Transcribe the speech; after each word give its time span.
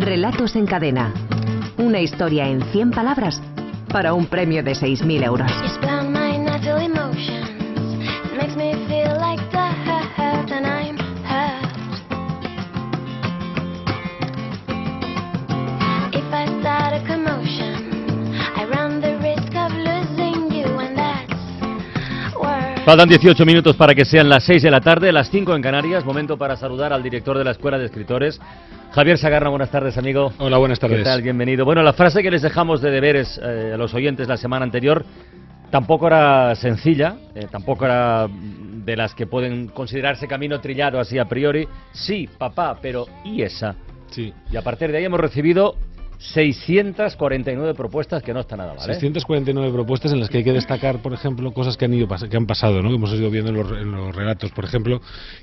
Relatos 0.00 0.54
en 0.54 0.64
cadena. 0.64 1.12
Una 1.76 2.00
historia 2.00 2.46
en 2.48 2.62
100 2.62 2.92
palabras 2.92 3.42
para 3.92 4.14
un 4.14 4.26
premio 4.26 4.62
de 4.62 4.72
6.000 4.72 5.24
euros. 5.24 5.50
Faltan 22.88 23.06
18 23.06 23.44
minutos 23.44 23.76
para 23.76 23.94
que 23.94 24.06
sean 24.06 24.30
las 24.30 24.44
6 24.44 24.62
de 24.62 24.70
la 24.70 24.80
tarde, 24.80 25.12
las 25.12 25.28
5 25.28 25.54
en 25.54 25.60
Canarias. 25.60 26.06
Momento 26.06 26.38
para 26.38 26.56
saludar 26.56 26.90
al 26.94 27.02
director 27.02 27.36
de 27.36 27.44
la 27.44 27.50
Escuela 27.50 27.76
de 27.76 27.84
Escritores, 27.84 28.40
Javier 28.92 29.18
Sagarna. 29.18 29.50
Buenas 29.50 29.70
tardes, 29.70 29.96
amigo. 29.98 30.32
Hola, 30.38 30.58
buenas 30.58 30.80
tardes. 30.80 30.98
¿Qué 30.98 31.04
tal? 31.04 31.22
Bienvenido. 31.22 31.64
Bueno, 31.64 31.82
la 31.82 31.92
frase 31.92 32.22
que 32.22 32.30
les 32.30 32.42
dejamos 32.42 32.80
de 32.80 32.90
deberes 32.90 33.38
eh, 33.42 33.72
a 33.74 33.76
los 33.76 33.92
oyentes 33.94 34.28
la 34.28 34.36
semana 34.36 34.64
anterior 34.64 35.04
tampoco 35.70 36.06
era 36.06 36.54
sencilla, 36.54 37.16
eh, 37.34 37.46
tampoco 37.50 37.84
era 37.84 38.26
de 38.28 38.96
las 38.96 39.14
que 39.14 39.26
pueden 39.26 39.68
considerarse 39.68 40.26
camino 40.26 40.60
trillado 40.60 40.98
así 40.98 41.18
a 41.18 41.26
priori. 41.26 41.68
Sí, 41.92 42.28
papá, 42.38 42.78
pero 42.80 43.06
¿y 43.24 43.42
esa? 43.42 43.74
Sí. 44.10 44.32
Y 44.50 44.56
a 44.56 44.62
partir 44.62 44.90
de 44.90 44.98
ahí 44.98 45.04
hemos 45.04 45.20
recibido 45.20 45.76
649 46.18 47.74
propuestas 47.74 48.22
que 48.22 48.34
no 48.34 48.40
está 48.40 48.56
nada 48.56 48.74
mal. 48.74 48.90
¿eh? 48.90 48.94
649 48.94 49.72
propuestas 49.72 50.12
en 50.12 50.18
las 50.18 50.28
que 50.28 50.38
hay 50.38 50.44
que 50.44 50.52
destacar, 50.52 51.00
por 51.00 51.12
ejemplo, 51.12 51.52
cosas 51.52 51.76
que 51.76 51.84
han 51.84 51.94
ido 51.94 52.08
que 52.08 52.36
han 52.36 52.46
pasado, 52.46 52.82
¿no? 52.82 52.88
Que 52.88 52.96
hemos 52.96 53.12
ido 53.12 53.30
viendo 53.30 53.50
en 53.50 53.56
los, 53.56 53.70
en 53.70 53.92
los 53.92 54.14
relatos, 54.14 54.50
por 54.50 54.64
ejemplo, 54.64 55.00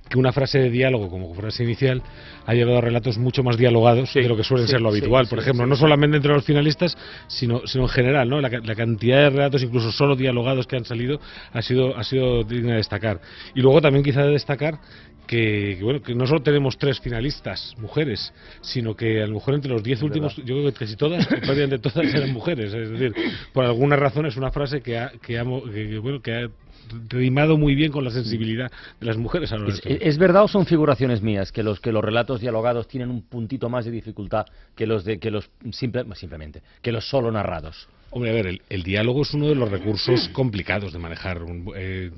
que 0.10 0.20
una 0.20 0.34
frase 0.34 0.60
de 0.60 0.70
diálogo 0.70 1.10
como 1.10 1.34
frase 1.34 1.64
inicial 1.64 2.04
ha 2.46 2.54
llevado 2.54 2.80
a 2.80 2.82
relatos 2.82 3.18
mucho 3.18 3.42
más 3.42 3.58
dialogados 3.58 4.12
Sí, 4.12 4.22
de 4.22 4.28
lo 4.28 4.36
que 4.36 4.44
suelen 4.44 4.68
sí, 4.68 4.74
ser 4.74 4.82
lo 4.82 4.90
habitual, 4.90 5.26
sí, 5.26 5.30
por 5.30 5.40
ejemplo, 5.40 5.66
no 5.66 5.76
solamente 5.76 6.18
entre 6.18 6.34
los 6.34 6.44
finalistas, 6.44 6.98
sino, 7.28 7.66
sino 7.66 7.86
en 7.86 7.90
general, 7.90 8.30
¿no? 8.30 8.42
La, 8.42 8.50
la 8.50 8.76
cantidad 8.76 9.24
de 9.24 9.30
relatos, 9.30 9.64
incluso 9.64 9.92
solo 9.92 10.16
dialogados 10.16 10.68
que 10.68 10.76
han 10.76 10.86
salido, 10.86 11.20
ha 11.54 11.62
sido, 11.62 11.96
ha 11.96 12.04
sido 12.04 12.44
digna 12.44 12.72
de 12.72 12.78
destacar. 12.78 13.22
Y 13.54 13.62
luego 13.62 13.82
también 13.82 14.04
quizá 14.04 14.24
de 14.24 14.32
destacar 14.32 14.80
que, 15.28 15.76
que, 15.78 15.84
bueno, 15.84 16.02
que 16.02 16.14
no 16.16 16.26
solo 16.28 16.42
tenemos 16.42 16.78
tres 16.78 17.00
finalistas 17.00 17.74
mujeres, 17.78 18.34
sino 18.62 18.96
que 18.96 19.22
a 19.22 19.28
lo 19.28 19.36
mejor 19.36 19.56
entre 19.56 19.72
los 19.72 19.84
diez 19.84 20.02
últimos, 20.02 20.36
yo 20.38 20.44
creo 20.56 20.66
que 20.66 20.74
casi 20.80 20.96
todas, 20.96 21.26
prácticamente 21.28 21.80
todas 21.80 22.14
eran 22.14 22.32
mujeres. 22.32 22.74
Es 22.74 22.90
decir, 22.90 23.14
por 23.54 23.66
alguna 23.66 23.96
razón 23.96 24.26
es 24.26 24.38
una 24.38 24.52
frase 24.52 24.82
que 24.82 24.98
ha, 24.98 25.10
que 25.22 25.38
ha, 25.40 25.44
mo- 25.44 25.64
que- 25.64 25.90
que, 25.90 25.98
bueno, 26.00 26.22
que 26.22 26.34
ha 26.34 26.48
rimado 27.10 27.58
muy 27.58 27.74
bien 27.74 27.92
con 27.92 28.04
la 28.04 28.12
sensibilidad 28.12 28.72
de 29.00 29.06
las 29.08 29.18
mujeres 29.18 29.52
a 29.52 29.58
lo 29.58 29.68
¿Es, 29.68 29.76
largo 29.76 29.90
de 29.90 29.96
todo. 29.98 30.08
es 30.08 30.18
verdad 30.20 30.44
o 30.44 30.48
son 30.48 30.66
figuraciones 30.68 31.22
mías 31.22 31.52
que 31.52 31.64
los 31.64 31.80
que 31.80 31.92
los 31.92 32.04
relatos 32.04 32.42
dialogados 32.42 32.88
tienen 32.88 33.10
un 33.10 33.24
puntito 33.24 33.70
más 33.70 33.86
de 33.86 33.92
dificultad 33.92 34.46
que 34.76 34.86
los 34.86 35.04
de 35.04 35.18
que 35.18 35.32
los 35.32 35.50
simple- 35.72 36.06
simplemente 36.16 36.62
que 36.84 36.92
los 36.92 37.10
solo 37.10 37.32
narrados? 37.32 37.88
Hombre, 38.12 38.30
a 38.30 38.34
ver, 38.34 38.48
el, 38.48 38.62
el 38.70 38.84
diálogo 38.84 39.24
es 39.24 39.34
uno 39.34 39.50
de 39.50 39.56
los 39.56 39.70
recursos 39.70 40.30
complicados 40.30 40.94
de 40.94 41.00
manejar. 41.00 41.44
Un 41.44 41.70
eh, 41.76 42.12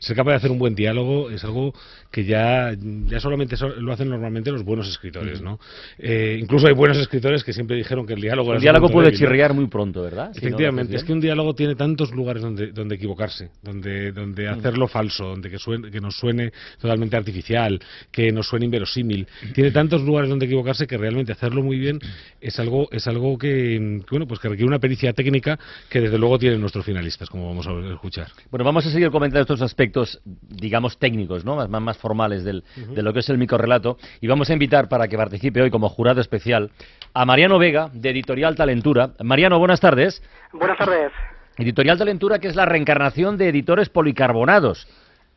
ser 0.00 0.16
capaz 0.16 0.32
de 0.32 0.36
hacer 0.38 0.50
un 0.50 0.58
buen 0.58 0.74
diálogo 0.74 1.30
es 1.30 1.44
algo 1.44 1.72
que 2.10 2.24
ya, 2.24 2.74
ya 3.06 3.20
solamente 3.20 3.56
so- 3.56 3.68
lo 3.68 3.92
hacen 3.92 4.08
normalmente 4.08 4.50
los 4.50 4.64
buenos 4.64 4.88
escritores, 4.88 5.40
¿no? 5.40 5.60
Eh, 5.98 6.36
incluso 6.40 6.66
hay 6.66 6.72
buenos 6.72 6.98
escritores 6.98 7.44
que 7.44 7.52
siempre 7.52 7.76
dijeron 7.76 8.06
que 8.06 8.14
el 8.14 8.20
diálogo 8.22 8.54
El 8.54 8.60
diálogo 8.60 8.88
puede 8.88 9.10
débil, 9.10 9.20
¿no? 9.20 9.26
chirriar 9.28 9.54
muy 9.54 9.66
pronto, 9.68 10.02
¿verdad? 10.02 10.32
Si 10.32 10.38
Efectivamente, 10.38 10.96
es 10.96 11.04
que 11.04 11.12
un 11.12 11.20
diálogo 11.20 11.54
tiene 11.54 11.76
tantos 11.76 12.10
lugares 12.10 12.42
donde, 12.42 12.72
donde 12.72 12.96
equivocarse, 12.96 13.50
donde, 13.62 14.10
donde 14.10 14.48
hacerlo 14.48 14.88
falso, 14.88 15.26
donde 15.26 15.48
que, 15.48 15.58
suene, 15.58 15.90
que 15.92 16.00
nos 16.00 16.16
suene 16.16 16.52
totalmente 16.80 17.16
artificial, 17.16 17.78
que 18.10 18.32
nos 18.32 18.48
suene 18.48 18.64
inverosímil. 18.64 19.28
Tiene 19.54 19.70
tantos 19.70 20.02
lugares 20.02 20.28
donde 20.28 20.46
equivocarse 20.46 20.88
que 20.88 20.96
realmente 20.96 21.30
hacerlo 21.30 21.62
muy 21.62 21.78
bien 21.78 22.00
es 22.40 22.58
algo, 22.58 22.88
es 22.90 23.06
algo 23.06 23.38
que, 23.38 24.00
que, 24.00 24.10
bueno, 24.10 24.26
pues 24.26 24.40
que 24.40 24.48
requiere 24.48 24.66
una 24.66 24.80
pericia 24.80 25.12
técnica 25.12 25.35
que 25.40 26.00
desde 26.00 26.18
luego 26.18 26.38
tienen 26.38 26.60
nuestros 26.60 26.84
finalistas, 26.84 27.28
como 27.30 27.48
vamos 27.48 27.66
a 27.66 27.72
escuchar. 27.92 28.28
Bueno, 28.50 28.64
vamos 28.64 28.86
a 28.86 28.90
seguir 28.90 29.10
comentando 29.10 29.42
estos 29.42 29.62
aspectos, 29.62 30.20
digamos, 30.24 30.98
técnicos, 30.98 31.44
¿no? 31.44 31.66
Más, 31.68 31.98
formales 31.98 32.44
del, 32.44 32.64
de 32.76 33.02
lo 33.02 33.12
que 33.12 33.20
es 33.20 33.28
el 33.28 33.38
microrelato. 33.38 33.98
Y 34.20 34.26
vamos 34.26 34.50
a 34.50 34.52
invitar 34.52 34.88
para 34.88 35.08
que 35.08 35.16
participe 35.16 35.62
hoy 35.62 35.70
como 35.70 35.88
jurado 35.88 36.20
especial 36.20 36.70
a 37.14 37.24
Mariano 37.24 37.58
Vega, 37.58 37.88
de 37.92 38.10
Editorial 38.10 38.56
Talentura. 38.56 39.10
Mariano, 39.22 39.58
buenas 39.58 39.80
tardes. 39.80 40.22
Buenas 40.52 40.78
tardes. 40.78 41.12
Editorial 41.58 41.98
Talentura, 41.98 42.38
que 42.38 42.48
es 42.48 42.56
la 42.56 42.66
reencarnación 42.66 43.38
de 43.38 43.48
editores 43.48 43.88
policarbonados. 43.88 44.86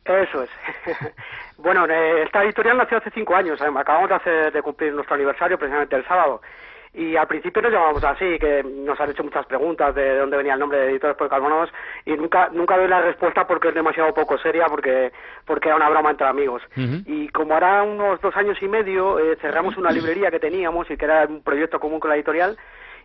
Eso 0.04 0.42
es. 0.42 0.50
bueno, 1.58 1.86
eh, 1.86 2.22
esta 2.24 2.42
editorial 2.44 2.76
nació 2.76 2.98
hace 2.98 3.10
cinco 3.10 3.34
años. 3.34 3.60
eh, 3.60 3.64
Acabamos 3.74 4.08
de, 4.08 4.14
hacer, 4.14 4.52
de 4.52 4.62
cumplir 4.62 4.92
nuestro 4.92 5.14
aniversario 5.14 5.58
precisamente 5.58 5.96
el 5.96 6.06
sábado. 6.06 6.40
Y 6.92 7.14
al 7.14 7.28
principio 7.28 7.62
nos 7.62 7.70
llamamos 7.70 8.02
así, 8.02 8.36
que 8.40 8.64
nos 8.64 8.98
han 9.00 9.10
hecho 9.10 9.22
muchas 9.22 9.46
preguntas 9.46 9.94
de 9.94 10.18
dónde 10.18 10.36
venía 10.36 10.54
el 10.54 10.60
nombre 10.60 10.78
de 10.78 10.90
Editores 10.90 11.16
Policarbonados 11.16 11.70
y 12.04 12.14
nunca 12.14 12.48
nunca 12.52 12.76
doy 12.76 12.88
la 12.88 13.00
respuesta 13.00 13.46
porque 13.46 13.68
es 13.68 13.74
demasiado 13.74 14.12
poco 14.12 14.38
seria, 14.38 14.66
porque 14.66 15.12
porque 15.44 15.68
era 15.68 15.76
una 15.76 15.88
broma 15.88 16.10
entre 16.10 16.26
amigos. 16.26 16.62
Y 17.06 17.28
como 17.28 17.54
hará 17.54 17.84
unos 17.84 18.20
dos 18.20 18.36
años 18.36 18.60
y 18.60 18.66
medio, 18.66 19.20
eh, 19.20 19.36
cerramos 19.40 19.76
una 19.76 19.92
librería 19.92 20.30
que 20.32 20.40
teníamos 20.40 20.90
y 20.90 20.96
que 20.96 21.04
era 21.04 21.26
un 21.26 21.42
proyecto 21.42 21.78
común 21.78 22.00
con 22.00 22.10
la 22.10 22.16
editorial. 22.16 22.56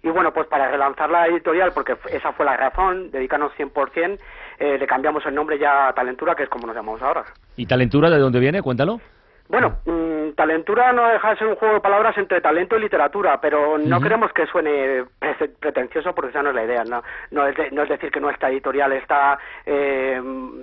Y 0.02 0.10
bueno, 0.10 0.34
pues 0.34 0.48
para 0.48 0.70
relanzar 0.70 1.10
la 1.10 1.28
editorial, 1.28 1.72
porque 1.74 1.96
esa 2.12 2.32
fue 2.34 2.46
la 2.46 2.58
razón, 2.58 3.10
dedicarnos 3.10 3.54
100%, 3.54 4.20
eh, 4.60 4.78
le 4.78 4.88
cambiamos 4.88 5.26
el 5.26 5.34
nombre 5.34 5.58
ya 5.58 5.88
a 5.88 5.94
Talentura, 5.94 6.36
que 6.36 6.44
es 6.44 6.50
como 6.50 6.68
nos 6.68 6.76
llamamos 6.76 7.02
ahora. 7.02 7.24
¿Y 7.56 7.66
Talentura 7.66 8.10
de 8.10 8.20
dónde 8.20 8.40
viene? 8.40 8.62
Cuéntalo. 8.62 9.00
Bueno, 9.48 9.78
mm, 9.86 10.32
talentura 10.36 10.92
no 10.92 11.08
deja 11.08 11.30
de 11.30 11.38
ser 11.38 11.48
un 11.48 11.56
juego 11.56 11.76
de 11.76 11.80
palabras 11.82 12.18
entre 12.18 12.42
talento 12.42 12.76
y 12.78 12.82
literatura, 12.82 13.40
pero 13.40 13.78
no 13.78 14.02
queremos 14.02 14.34
que 14.34 14.48
suene 14.48 15.06
pre- 15.20 15.50
pretencioso 15.60 16.16
porque 16.16 16.32
esa 16.32 16.42
no 16.42 16.50
es 16.50 16.56
la 16.56 16.64
idea. 16.64 16.84
No, 16.84 17.04
no, 17.32 17.46
es, 17.48 17.56
de- 17.56 17.70
no 17.72 17.84
es 17.84 17.90
decir 17.90 18.10
que 18.12 18.20
nuestra 18.20 18.50
editorial 18.50 18.92
está 18.94 19.38
eh, 19.66 20.20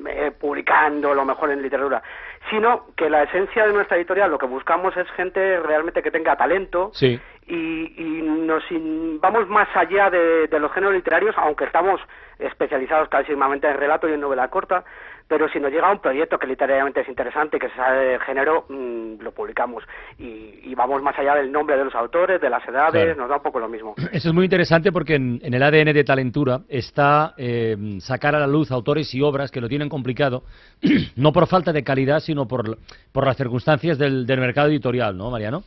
eh, 0.09 0.33
publicando 0.39 1.15
lo 1.15 1.25
mejor 1.25 1.51
en 1.53 1.63
literatura, 1.63 2.03
sino 2.51 2.87
que 2.97 3.09
la 3.09 3.23
esencia 3.23 3.67
de 3.67 3.73
nuestra 3.73 3.97
editorial 3.97 4.31
lo 4.33 4.39
que 4.39 4.47
buscamos 4.47 4.97
es 4.97 5.09
gente 5.13 5.61
realmente 5.61 6.03
que 6.03 6.11
tenga 6.11 6.35
talento 6.37 6.91
Sí. 6.93 7.21
Y, 7.47 7.55
y 7.97 8.23
nos 8.23 8.63
in- 8.71 9.19
vamos 9.21 9.49
más 9.49 9.69
allá 9.75 10.11
de, 10.11 10.47
de 10.49 10.59
los 10.61 10.73
géneros 10.73 10.95
literarios, 10.95 11.35
aunque 11.39 11.65
estamos 11.65 12.01
especializados 12.39 13.09
clarísimamente 13.09 13.69
en 13.69 13.77
relato 13.77 14.09
y 14.09 14.13
en 14.13 14.21
novela 14.21 14.49
corta, 14.49 14.85
pero 15.29 15.49
si 15.49 15.59
nos 15.61 15.71
llega 15.71 15.91
un 15.91 16.01
proyecto 16.01 16.39
que 16.39 16.47
literariamente 16.47 17.01
es 17.01 17.09
interesante, 17.09 17.59
que 17.59 17.69
se 17.69 17.77
sabe 17.77 18.05
de 18.05 18.21
género, 18.21 18.67
mm, 18.69 19.23
lo 19.23 19.33
publicamos. 19.33 19.83
Y, 20.19 20.59
y 20.65 20.75
vamos 20.75 21.03
más 21.03 21.19
allá 21.19 21.37
del 21.37 21.51
nombre 21.51 21.77
de 21.77 21.85
los 21.85 21.95
autores, 21.95 22.41
de 22.41 22.51
las 22.51 22.67
edades, 22.69 23.05
Claro. 23.05 23.17
nos 23.21 23.29
da 23.31 23.37
un 23.37 23.43
poco 23.43 23.59
lo 23.61 23.69
mismo. 23.69 23.95
Eso 24.13 24.29
es 24.29 24.35
muy 24.35 24.45
interesante 24.45 24.93
porque 24.93 25.15
en, 25.15 25.41
en 25.43 25.55
el 25.55 25.63
ADN 25.63 25.93
de 25.95 26.05
Talentura 26.05 26.61
está 26.69 27.33
eh, 27.39 27.77
sacar 28.01 28.35
a 28.35 28.41
la 28.41 28.47
luz 28.47 28.71
autores 28.73 29.15
y 29.15 29.23
obras 29.23 29.51
que 29.51 29.61
lo 29.61 29.69
tienen 29.69 29.89
complicado, 29.89 30.43
no 31.17 31.33
por 31.33 31.47
falta 31.47 31.73
de 31.73 31.83
calidad, 31.85 32.21
sino 32.21 32.47
por, 32.47 32.77
por 33.13 33.25
las 33.25 33.37
circunstancias 33.37 33.99
del, 33.99 34.27
del 34.27 34.41
mercado 34.41 34.69
editorial, 34.69 35.17
¿no, 35.17 35.31
Mariano? 35.31 35.63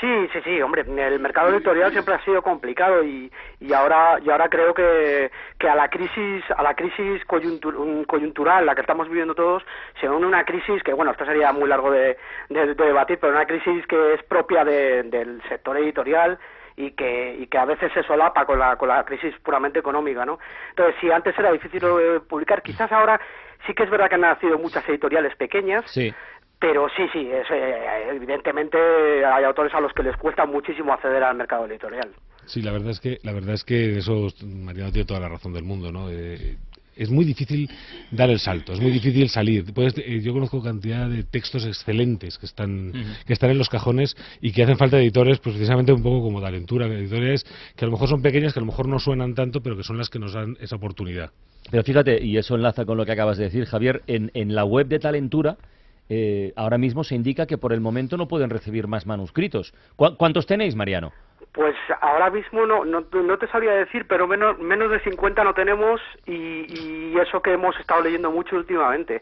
Sí, 0.00 0.28
sí, 0.32 0.40
sí, 0.42 0.60
hombre, 0.62 0.82
el 0.82 1.20
mercado 1.20 1.50
editorial 1.50 1.92
siempre 1.92 2.14
ha 2.14 2.24
sido 2.24 2.42
complicado 2.42 3.04
y, 3.04 3.30
y 3.60 3.72
ahora 3.72 4.18
y 4.20 4.30
ahora 4.30 4.48
creo 4.48 4.74
que, 4.74 5.30
que 5.58 5.68
a 5.68 5.76
la 5.76 5.88
crisis 5.88 6.42
a 6.56 6.62
la 6.62 6.74
crisis 6.74 7.22
coyuntur- 7.26 7.76
un- 7.76 8.04
coyuntural 8.04 8.66
la 8.66 8.74
que 8.74 8.80
estamos 8.80 9.08
viviendo 9.08 9.34
todos 9.34 9.62
se 10.00 10.08
une 10.08 10.26
una 10.26 10.44
crisis 10.44 10.82
que 10.82 10.92
bueno 10.92 11.12
esto 11.12 11.24
sería 11.24 11.52
muy 11.52 11.68
largo 11.68 11.90
de 11.92 12.16
debatir 12.48 13.18
pero 13.20 13.32
una 13.32 13.46
crisis 13.46 13.86
que 13.86 14.14
es 14.14 14.22
propia 14.24 14.64
de- 14.64 15.04
del 15.04 15.40
sector 15.48 15.76
editorial 15.76 16.38
y 16.74 16.92
que, 16.92 17.34
y 17.38 17.46
que 17.46 17.58
a 17.58 17.66
veces 17.66 17.92
se 17.92 18.02
solapa 18.02 18.44
con 18.46 18.58
la, 18.58 18.76
con 18.76 18.88
la 18.88 19.04
crisis 19.04 19.34
puramente 19.44 19.78
económica, 19.78 20.24
¿no? 20.24 20.38
Entonces, 20.70 20.96
si 21.02 21.10
antes 21.12 21.38
era 21.38 21.52
difícil 21.52 21.82
eh, 21.84 22.20
publicar, 22.26 22.62
quizás 22.62 22.90
ahora 22.90 23.20
sí 23.66 23.74
que 23.74 23.82
es 23.82 23.90
verdad 23.90 24.08
que 24.08 24.14
han 24.14 24.22
nacido 24.22 24.58
muchas 24.58 24.88
editoriales 24.88 25.36
pequeñas, 25.36 25.84
Sí. 25.90 26.12
Pero 26.62 26.86
sí, 26.96 27.02
sí, 27.12 27.28
es, 27.30 27.46
eh, 27.50 28.14
evidentemente 28.14 28.78
hay 29.26 29.44
autores 29.44 29.74
a 29.74 29.80
los 29.80 29.92
que 29.92 30.02
les 30.04 30.16
cuesta 30.16 30.46
muchísimo 30.46 30.92
acceder 30.94 31.22
al 31.22 31.36
mercado 31.36 31.66
editorial. 31.66 32.08
Sí, 32.46 32.62
la 32.62 32.72
verdad 32.72 32.90
es 32.90 33.00
que 33.00 33.18
la 33.24 33.32
verdad 33.32 33.52
es 33.54 33.64
que 33.64 33.98
eso 33.98 34.28
Mariano 34.46 34.90
tiene 34.92 35.04
toda 35.06 35.20
la 35.20 35.28
razón 35.28 35.52
del 35.52 35.64
mundo, 35.64 35.92
¿no? 35.92 36.08
Eh, 36.10 36.56
es 36.94 37.10
muy 37.10 37.24
difícil 37.24 37.68
dar 38.10 38.28
el 38.30 38.38
salto, 38.38 38.72
es 38.74 38.80
muy 38.80 38.90
difícil 38.90 39.28
salir. 39.28 39.64
Puedes- 39.74 39.96
eh, 39.98 40.20
yo 40.22 40.32
conozco 40.34 40.62
cantidad 40.62 41.08
de 41.08 41.24
textos 41.24 41.64
excelentes 41.66 42.38
que 42.38 42.46
están 42.46 42.92
que 43.26 43.32
están 43.32 43.50
en 43.50 43.58
los 43.58 43.68
cajones 43.68 44.14
y 44.40 44.52
que 44.52 44.62
hacen 44.62 44.76
falta 44.76 44.98
editores, 44.98 45.38
pues 45.40 45.54
precisamente 45.56 45.92
un 45.92 46.02
poco 46.02 46.22
como 46.22 46.40
Talentura, 46.40 46.86
editores 46.86 47.44
que 47.76 47.84
a 47.84 47.88
lo 47.88 47.92
mejor 47.92 48.08
son 48.08 48.22
pequeñas, 48.22 48.52
que 48.52 48.60
a 48.60 48.62
lo 48.62 48.66
mejor 48.66 48.86
no 48.88 48.98
suenan 48.98 49.34
tanto, 49.34 49.62
pero 49.62 49.76
que 49.76 49.82
son 49.82 49.98
las 49.98 50.10
que 50.10 50.18
nos 50.18 50.32
dan 50.34 50.56
esa 50.60 50.76
oportunidad. 50.76 51.30
Pero 51.70 51.82
fíjate, 51.82 52.22
y 52.22 52.36
eso 52.36 52.54
enlaza 52.56 52.84
con 52.84 52.96
lo 52.98 53.04
que 53.06 53.12
acabas 53.12 53.38
de 53.38 53.44
decir, 53.44 53.64
Javier, 53.64 54.02
en, 54.06 54.30
en 54.34 54.54
la 54.54 54.64
web 54.64 54.86
de 54.88 54.98
Talentura 54.98 55.56
eh, 56.08 56.52
ahora 56.56 56.78
mismo 56.78 57.04
se 57.04 57.14
indica 57.14 57.46
que 57.46 57.58
por 57.58 57.72
el 57.72 57.80
momento 57.80 58.16
no 58.16 58.28
pueden 58.28 58.50
recibir 58.50 58.86
más 58.86 59.06
manuscritos. 59.06 59.72
¿Cu- 59.96 60.16
¿Cuántos 60.16 60.46
tenéis, 60.46 60.74
Mariano? 60.76 61.12
Pues 61.52 61.74
ahora 62.00 62.30
mismo 62.30 62.64
no, 62.64 62.84
no, 62.84 63.02
te 63.38 63.46
sabría 63.48 63.72
decir, 63.72 64.06
pero 64.08 64.26
menos, 64.26 64.58
menos 64.58 64.90
de 64.90 65.00
50 65.00 65.44
no 65.44 65.52
tenemos 65.52 66.00
y 66.26 67.14
eso 67.18 67.42
que 67.42 67.52
hemos 67.52 67.78
estado 67.78 68.00
leyendo 68.02 68.30
mucho 68.30 68.56
últimamente. 68.56 69.20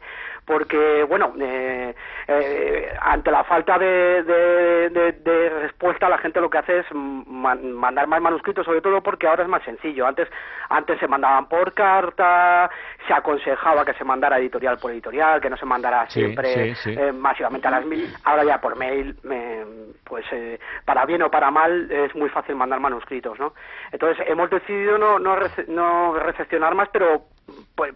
Porque, 0.51 1.05
bueno, 1.05 1.33
eh, 1.41 1.95
eh, 2.27 2.93
ante 3.01 3.31
la 3.31 3.45
falta 3.45 3.79
de, 3.79 4.25
de- 4.25 4.91
de- 4.91 5.13
de 5.13 5.49
respuesta, 5.61 6.09
la 6.09 6.19
gente 6.19 6.41
lo 6.41 6.51
que 6.51 6.59
hace 6.59 6.79
es 6.81 6.87
man- 6.93 7.73
mandar 7.73 8.09
más 8.09 8.21
manuscritos, 8.21 8.65
sobre 8.67 8.81
todo 8.81 9.01
porque 9.01 9.29
ahora 9.29 9.45
es 9.45 9.49
más 9.49 9.63
sencillo. 9.63 10.09
Antes, 10.09 10.29
antes 10.69 10.99
se 10.99 11.07
mandaban 11.07 11.49
por 11.49 11.73
carta, 11.73 12.69
se 13.07 13.15
aconsejaba 13.15 13.85
que 13.85 13.95
se 13.95 14.03
mandara 14.03 14.39
editorial 14.39 14.81
por 14.81 14.91
editorial, 14.91 15.41
que 15.41 15.51
no 15.51 15.57
se 15.57 15.67
mandara 15.67 16.07
Sí, 16.09 16.21
siempre 16.21 16.75
sí, 16.75 16.75
sí. 16.95 16.97
eh, 17.01 17.13
masivamente 17.13 17.69
a 17.69 17.71
las 17.71 17.85
mil. 17.87 18.13
Ahora 18.25 18.43
ya 18.43 18.61
por 18.61 18.75
mail, 18.77 19.17
me- 19.23 19.65
pues 20.05 20.25
eh, 20.33 20.59
para 20.85 21.07
bien 21.07 21.23
o 21.23 21.31
para 21.31 21.53
mal, 21.53 21.89
es 21.93 22.13
muy 22.17 22.29
fácil 22.31 22.57
mandar 22.57 22.81
manuscritos, 22.81 23.39
¿no? 23.39 23.55
Entonces 23.93 24.27
hemos 24.29 24.51
decidido 24.51 24.99
no, 24.99 25.21
no, 25.21 25.37
rece- 25.37 25.69
no 25.69 26.15
recepcionar 26.15 26.75
más, 26.75 26.89
pero 26.89 27.23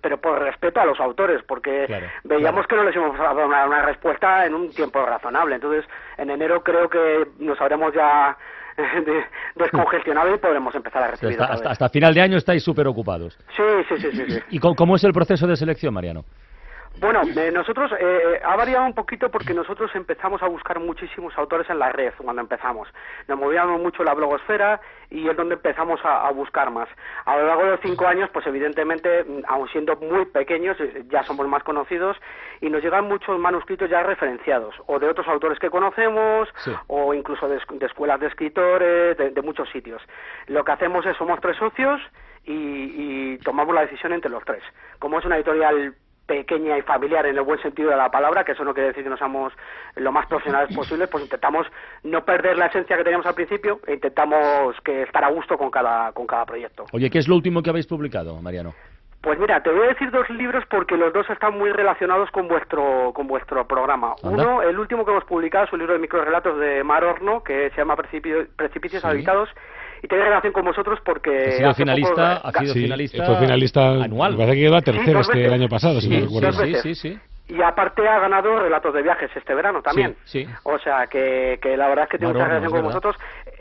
pero 0.01 0.19
por 0.21 0.41
respeto 0.41 0.81
a 0.81 0.85
los 0.87 0.99
autores, 1.01 1.43
porque 1.47 1.85
Claro, 1.87 2.07
veíamos 2.25 2.67
claro. 2.67 2.69
que 2.69 2.77
no 2.77 2.85
les 2.85 2.95
íbamos 2.97 3.21
a 3.21 3.35
dar 3.35 3.47
una, 3.47 3.67
una 3.67 3.83
respuesta 3.83 4.47
en 4.47 4.55
un 4.55 4.71
tiempo 4.71 5.05
razonable. 5.05 5.57
Entonces, 5.57 5.85
en 6.19 6.31
enero 6.31 6.63
creo 6.63 6.89
que 6.89 7.27
nos 7.39 7.61
habremos 7.61 7.93
ya 7.95 8.37
de- 8.77 9.25
descongestionado 9.57 10.35
y 10.35 10.39
podremos 10.39 10.75
empezar 10.75 11.03
a 11.05 11.11
recibir 11.13 11.41
Hasta, 11.41 11.71
hasta, 11.71 11.89
final 11.89 12.13
de 12.15 12.21
año 12.21 12.37
estáis 12.37 12.63
súper 12.63 12.87
ocupados. 12.87 13.39
Sí, 13.57 13.63
sí, 13.89 13.97
sí, 13.99 14.11
sí, 14.13 14.25
sí. 14.31 14.39
¿Y 14.51 14.59
cómo, 14.59 14.75
cómo 14.75 14.97
es 14.97 15.05
el 15.05 15.13
proceso 15.13 15.47
de 15.47 15.57
selección, 15.57 15.95
Mariano? 15.95 16.25
Bueno, 17.01 17.23
eh, 17.37 17.51
nosotros 17.53 17.91
eh, 17.99 18.41
ha 18.45 18.57
variado 18.57 18.87
un 18.87 18.95
poquito 18.95 19.29
porque 19.29 19.53
nosotros 19.53 19.91
empezamos 19.95 20.43
a 20.43 20.47
buscar 20.49 20.79
muchísimos 20.79 21.37
autores 21.37 21.69
en 21.69 21.79
la 21.79 21.91
red 21.91 22.13
cuando 22.17 22.41
empezamos. 22.41 22.89
Nos 23.27 23.39
movíamos 23.39 23.81
mucho 23.81 24.05
la 24.05 24.15
blogosfera 24.15 24.81
y 25.11 25.29
es 25.29 25.37
donde 25.37 25.55
empezamos 25.57 26.01
a, 26.05 26.27
a 26.27 26.31
buscar 26.31 26.71
más. 26.71 26.89
A 27.25 27.37
lo 27.37 27.47
largo 27.47 27.65
de 27.65 27.71
los 27.73 27.81
cinco 27.81 28.07
años, 28.07 28.31
pues 28.33 28.47
evidentemente, 28.47 29.25
mm, 29.25 29.43
aun 29.49 29.69
siendo 29.69 29.97
muy 29.97 30.25
pequeños, 30.27 30.81
eh, 30.81 31.05
ya 31.09 31.23
somos 31.25 31.47
más 31.49 31.63
conocidos 31.65 32.17
y 32.61 32.71
nos 32.71 32.83
llegan 32.83 33.07
muchos 33.09 33.39
manuscritos 33.39 33.91
ya 33.91 34.03
referenciados 34.03 34.75
o 34.87 34.99
de 34.99 35.09
otros 35.09 35.27
autores 35.29 35.59
que 35.59 35.71
conocemos 35.71 36.49
Sí. 36.59 36.73
o 36.87 37.13
incluso 37.13 37.49
de, 37.49 37.59
de 37.71 37.87
escuelas 37.87 38.21
de 38.21 38.29
escritores, 38.29 39.19
de, 39.19 39.31
de 39.31 39.43
muchos 39.43 39.69
sitios. 39.71 40.01
Lo 40.47 40.65
que 40.65 40.73
hacemos 40.73 41.05
es, 41.07 41.17
somos 41.17 41.41
tres 41.41 41.57
socios 41.57 42.01
y, 42.45 42.53
y 43.35 43.39
tomamos 43.39 43.75
la 43.75 43.83
decisión 43.83 44.13
entre 44.13 44.31
los 44.31 44.45
tres. 44.45 44.63
Como 45.01 45.19
es 45.19 45.25
una 45.25 45.37
editorial 45.37 45.95
pequeña 46.27 46.79
y 46.79 46.83
familiar 46.83 47.27
en 47.27 47.37
el 47.37 47.43
buen 47.43 47.61
sentido 47.61 47.91
de 47.91 47.97
la 47.97 48.11
palabra, 48.11 48.45
que 48.45 48.53
eso 48.53 48.65
no 48.65 48.73
quiere 48.73 48.89
decir 48.89 49.05
que 49.05 49.11
no 49.11 49.17
seamos 49.17 49.53
lo 49.97 50.11
más 50.13 50.27
profesionales 50.27 50.75
posibles, 50.75 51.09
pues 51.09 51.25
intentamos 51.25 51.67
no 52.03 52.25
perder 52.25 52.57
la 52.57 52.67
esencia 52.67 52.97
que 52.97 53.05
teníamos 53.05 53.27
al 53.27 53.35
principio 53.35 53.81
e 53.87 53.95
intentamos 53.95 54.75
que 54.83 55.03
estar 55.03 55.23
a 55.25 55.29
gusto 55.31 55.59
con 55.59 55.71
cada, 55.71 56.13
con 56.13 56.27
cada 56.27 56.47
proyecto. 56.47 56.87
Oye, 56.93 57.11
¿qué 57.11 57.19
es 57.19 57.29
lo 57.29 57.35
último 57.37 57.63
que 57.63 57.71
habéis 57.71 57.87
publicado, 57.87 58.41
Mariano? 58.41 58.75
Pues 59.21 59.39
mira, 59.39 59.63
te 59.63 59.71
voy 59.71 59.85
a 59.87 59.89
decir 59.89 60.11
dos 60.11 60.29
libros 60.29 60.65
porque 60.69 60.97
los 60.99 61.11
dos 61.15 61.29
están 61.31 61.57
muy 61.59 61.73
relacionados 61.73 62.31
con 62.31 62.47
vuestro 62.47 63.11
con 63.15 63.27
vuestro 63.27 63.67
programa. 63.67 64.15
Anda. 64.23 64.43
Uno, 64.43 64.63
el 64.63 64.79
último 64.79 65.03
que 65.05 65.13
hemos 65.13 65.25
publicado 65.25 65.65
es 65.65 65.73
un 65.73 65.79
libro 65.79 65.95
de 65.95 65.99
microrelatos 66.01 66.59
de 66.59 66.85
Mar 66.85 67.05
Horno 67.05 67.43
que 67.43 67.71
se 67.71 67.77
llama 67.77 67.97
Precipi- 67.97 68.47
Precipicios 68.55 69.01
Sí. 69.01 69.09
Habitados 69.09 69.49
y 70.05 70.09
tiene 70.09 70.25
relación 70.25 70.53
con 70.53 70.65
vosotros 70.67 70.99
porque 71.05 71.49
Ha 71.49 71.53
sido 71.53 71.75
finalista, 71.75 72.37
poco- 72.43 72.49
ha 72.49 72.61
sido 72.61 72.75
Sí, 72.75 72.83
finalista, 72.83 73.25
fue 73.25 73.37
finalista 73.39 73.91
anual. 74.05 74.33
Me 74.33 74.39
parece 74.39 74.55
que 74.57 74.61
iba 74.69 74.81
tercero 74.83 75.19
dos 75.19 75.29
este 75.31 75.47
el 75.47 75.53
año 75.53 75.69
pasado, 75.69 76.01
si 76.01 76.09
Sí, 76.09 76.21
no 76.21 76.29
sí, 76.29 76.41
recuerdo. 76.41 76.65
sí, 76.65 76.75
sí, 76.83 76.95
sí. 76.95 77.19
Y 77.47 77.61
aparte 77.63 78.07
ha 78.09 78.19
ganado 78.21 78.59
relatos 78.59 78.95
de 78.95 79.03
viajes 79.03 79.31
este 79.35 79.55
verano 79.55 79.83
también. 79.83 80.17
Sí, 80.25 80.45
sí. 80.45 80.53
O 80.65 80.79
sea 80.79 81.07
que, 81.07 81.59
que 81.61 81.77
la 81.77 81.89
verdad 81.89 82.05
es 82.05 82.11
que 82.11 82.19
tiene 82.19 82.33
Mar 82.33 82.43
mucha 82.43 82.49
relación 82.49 82.71
con 82.73 82.81
verdad. 82.87 83.01
vosotros. 83.03 83.17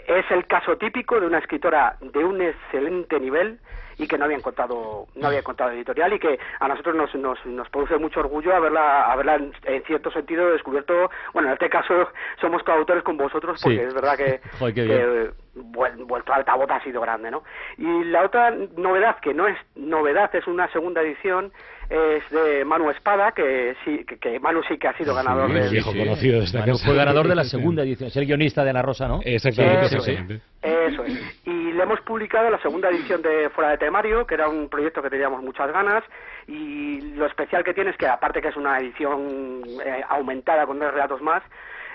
Es 0.07 0.31
el 0.31 0.45
caso 0.47 0.77
típico 0.77 1.19
de 1.19 1.27
una 1.27 1.39
escritora 1.39 1.95
de 2.01 2.23
un 2.23 2.41
excelente 2.41 3.19
nivel 3.19 3.59
y 3.97 4.07
que 4.07 4.17
no 4.17 4.25
había 4.25 4.37
encontrado 4.37 5.05
no 5.15 5.27
había 5.27 5.39
encontrado 5.39 5.71
editorial 5.71 6.11
y 6.13 6.19
que 6.19 6.39
a 6.59 6.67
nosotros 6.67 6.95
nos, 6.95 7.13
nos, 7.15 7.45
nos 7.45 7.69
produce 7.69 7.95
mucho 7.97 8.21
orgullo 8.21 8.55
haberla 8.55 9.05
haberla 9.11 9.35
en, 9.35 9.53
en 9.65 9.83
cierto 9.83 10.09
sentido 10.11 10.49
descubierto 10.51 11.11
bueno 11.31 11.49
en 11.49 11.53
este 11.53 11.69
caso 11.69 12.09
somos 12.41 12.63
coautores 12.63 13.03
con 13.03 13.17
vosotros 13.17 13.61
porque 13.61 13.77
Sí. 13.77 13.83
es 13.83 13.93
verdad 13.93 14.17
que, 14.17 14.41
Joder, 14.59 14.73
qué 14.73 14.87
que 14.87 15.29
vuel- 15.55 16.05
vuelto 16.05 16.33
altavoz 16.33 16.69
ha 16.71 16.81
sido 16.83 17.01
grande 17.01 17.29
no 17.31 17.43
y 17.77 18.03
la 18.05 18.23
otra 18.23 18.51
novedad 18.77 19.19
que 19.19 19.33
no 19.33 19.47
es 19.47 19.57
novedad 19.75 20.33
es 20.35 20.47
una 20.47 20.71
segunda 20.71 21.01
edición 21.01 21.51
es 21.89 22.27
de 22.31 22.63
Manu 22.65 22.89
Espada 22.89 23.33
que 23.33 23.75
sí 23.83 24.03
que, 24.05 24.17
que 24.17 24.39
Manu 24.39 24.63
sí 24.63 24.77
que 24.77 24.87
ha 24.87 24.97
sido 24.97 25.13
ganador 25.13 25.47
Sí, 25.49 25.53
del 25.53 25.63
el 25.65 25.69
viejo 25.69 25.91
conocido 25.91 26.39
de 26.39 26.45
esta 26.45 26.59
Manu 26.59 26.73
casa. 26.73 26.85
fue 26.85 26.95
ganador 26.95 27.27
de 27.27 27.35
la 27.35 27.43
segunda 27.43 27.83
edición. 27.83 28.07
Es 28.07 28.15
el 28.17 28.25
guionista 28.25 28.63
de 28.63 28.69
Ana 28.71 28.81
Rosa, 28.81 29.07
¿no? 29.07 29.19
Exactamente, 29.23 29.85
Eso 29.85 29.97
es. 29.97 30.41
Eso 30.63 31.03
es. 31.03 31.41
Y 31.45 31.73
le 31.73 31.83
hemos 31.83 31.99
publicado 32.01 32.49
la 32.49 32.59
segunda 32.61 32.89
edición 32.89 33.21
de 33.21 33.49
Fuera 33.49 33.71
de 33.71 33.77
Temario, 33.77 34.25
que 34.25 34.33
era 34.35 34.47
un 34.47 34.69
proyecto 34.69 35.01
que 35.03 35.09
teníamos 35.09 35.43
muchas 35.43 35.71
ganas. 35.71 36.03
Y 36.47 37.01
lo 37.15 37.25
especial 37.25 37.63
que 37.65 37.73
tiene 37.73 37.91
es 37.91 37.97
que, 37.97 38.07
aparte 38.07 38.41
que 38.41 38.47
es 38.47 38.55
una 38.55 38.77
edición 38.79 39.61
eh, 39.85 40.01
aumentada 40.07 40.65
con 40.65 40.79
dos 40.79 40.91
relatos 40.91 41.21
más, 41.21 41.43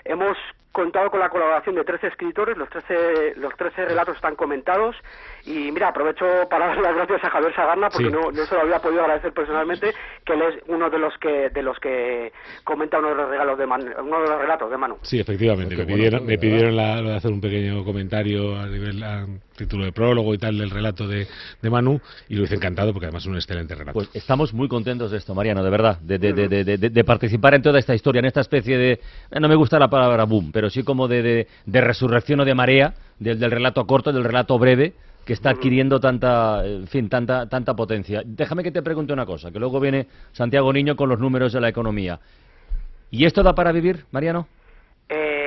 hemos 0.09 0.37
contado 0.73 1.11
con 1.11 1.19
la 1.19 1.29
colaboración 1.29 1.75
de 1.75 1.83
13 1.83 2.07
escritores, 2.09 2.57
los 2.57 2.69
13, 2.69 3.35
los 3.37 3.53
13 3.57 3.87
relatos 3.87 4.15
están 4.17 4.37
comentados. 4.37 4.95
Y 5.45 5.73
mira, 5.73 5.89
aprovecho 5.89 6.25
para 6.49 6.67
dar 6.69 6.79
las 6.79 6.95
gracias 6.95 7.25
a 7.25 7.31
Javier 7.31 7.55
Sagarna, 7.55 7.89
porque 7.89 8.09
Sí. 8.09 8.13
no, 8.13 8.31
no 8.31 8.45
se 8.45 8.55
lo 8.55 8.61
había 8.61 8.79
podido 8.79 9.01
agradecer 9.01 9.33
personalmente, 9.33 9.93
que 10.25 10.35
él 10.35 10.43
es 10.43 10.63
uno 10.69 10.89
de 10.91 10.99
los 10.99 11.17
que, 11.19 11.51
de 11.51 11.63
los 11.63 11.79
que 11.81 12.33
comenta 12.65 12.99
uno 13.01 13.09
de 13.09 13.15
los 13.17 13.29
regalos 13.31 13.59
de 13.59 13.67
Manu- 13.67 13.95
uno 14.03 14.21
de 14.23 14.29
los 14.29 14.39
relatos 14.41 14.71
de 14.71 14.77
Manu. 14.77 14.99
Sí, 15.03 15.19
efectivamente. 15.19 15.75
Me 15.75 15.83
bueno, 15.85 15.97
pidieron, 15.97 16.27
me 16.27 16.39
pidieron 16.39 16.77
la- 16.77 17.01
lo 17.01 17.09
de 17.11 17.17
hacer 17.17 17.33
un 17.33 17.41
pequeño 17.41 17.83
comentario 17.85 18.57
a 18.57 18.67
nivel 18.67 19.03
a 19.03 19.27
título 19.57 19.85
de 19.87 19.91
prólogo 19.91 20.33
y 20.35 20.39
tal 20.39 20.57
del 20.57 20.71
relato 20.71 21.09
de, 21.09 21.27
de 21.61 21.71
Manu 21.71 22.01
y 22.29 22.37
lo 22.37 22.45
hice 22.45 22.55
encantado 22.55 22.93
porque 22.93 23.07
además 23.07 23.25
es 23.25 23.27
un 23.29 23.35
excelente 23.35 23.75
relato. 23.75 23.95
Pues 23.95 24.09
estamos 24.15 24.55
muy 24.55 24.69
contentos 24.69 25.11
de 25.11 25.17
esto, 25.19 25.35
Mariano, 25.35 25.65
de 25.65 25.71
verdad, 25.71 25.99
de, 25.99 26.17
de- 26.19 26.33
de- 26.33 26.47
de- 26.49 26.65
de- 26.77 26.91
de 26.91 27.05
participar 27.05 27.55
en 27.55 27.63
toda 27.63 27.81
esta 27.81 27.93
historia, 27.93 28.21
en 28.21 28.27
esta 28.27 28.41
especie 28.43 28.79
de, 28.79 28.93
eh, 28.93 29.41
no 29.41 29.49
me 29.49 29.57
gusta 29.57 29.77
la 29.81 29.89
palabra 29.89 29.98
boom, 30.27 30.51
pero 30.53 30.71
sí 30.71 30.83
como 30.83 31.09
de, 31.09 31.23
de- 31.23 31.47
de 31.67 31.81
resurrección 31.81 32.41
o 32.41 32.45
de 32.45 32.55
marea 32.55 32.95
del, 33.19 33.39
del 33.39 33.51
relato 33.51 33.87
corto, 33.87 34.13
del 34.13 34.25
relato 34.25 34.59
breve, 34.59 34.95
que 35.25 35.33
está 35.35 35.51
adquiriendo 35.51 36.01
tanta, 36.01 36.65
en 36.65 36.87
fin, 36.87 37.09
tanta, 37.09 37.47
tanta 37.49 37.75
potencia. 37.75 38.23
Déjame 38.25 38.63
que 38.63 38.71
te 38.71 38.83
pregunte 38.83 39.13
una 39.13 39.27
cosa, 39.27 39.51
que 39.51 39.59
luego 39.59 39.79
viene 39.79 40.07
Santiago 40.33 40.73
Niño 40.73 40.97
con 40.97 41.09
los 41.11 41.19
números 41.21 41.53
de 41.53 41.61
la 41.61 41.69
economía. 41.69 42.19
¿Y 43.11 43.25
esto 43.27 43.43
da 43.43 43.55
para 43.55 43.73
vivir, 43.73 44.05
Mariano? 44.11 44.47
Eh, 45.09 45.38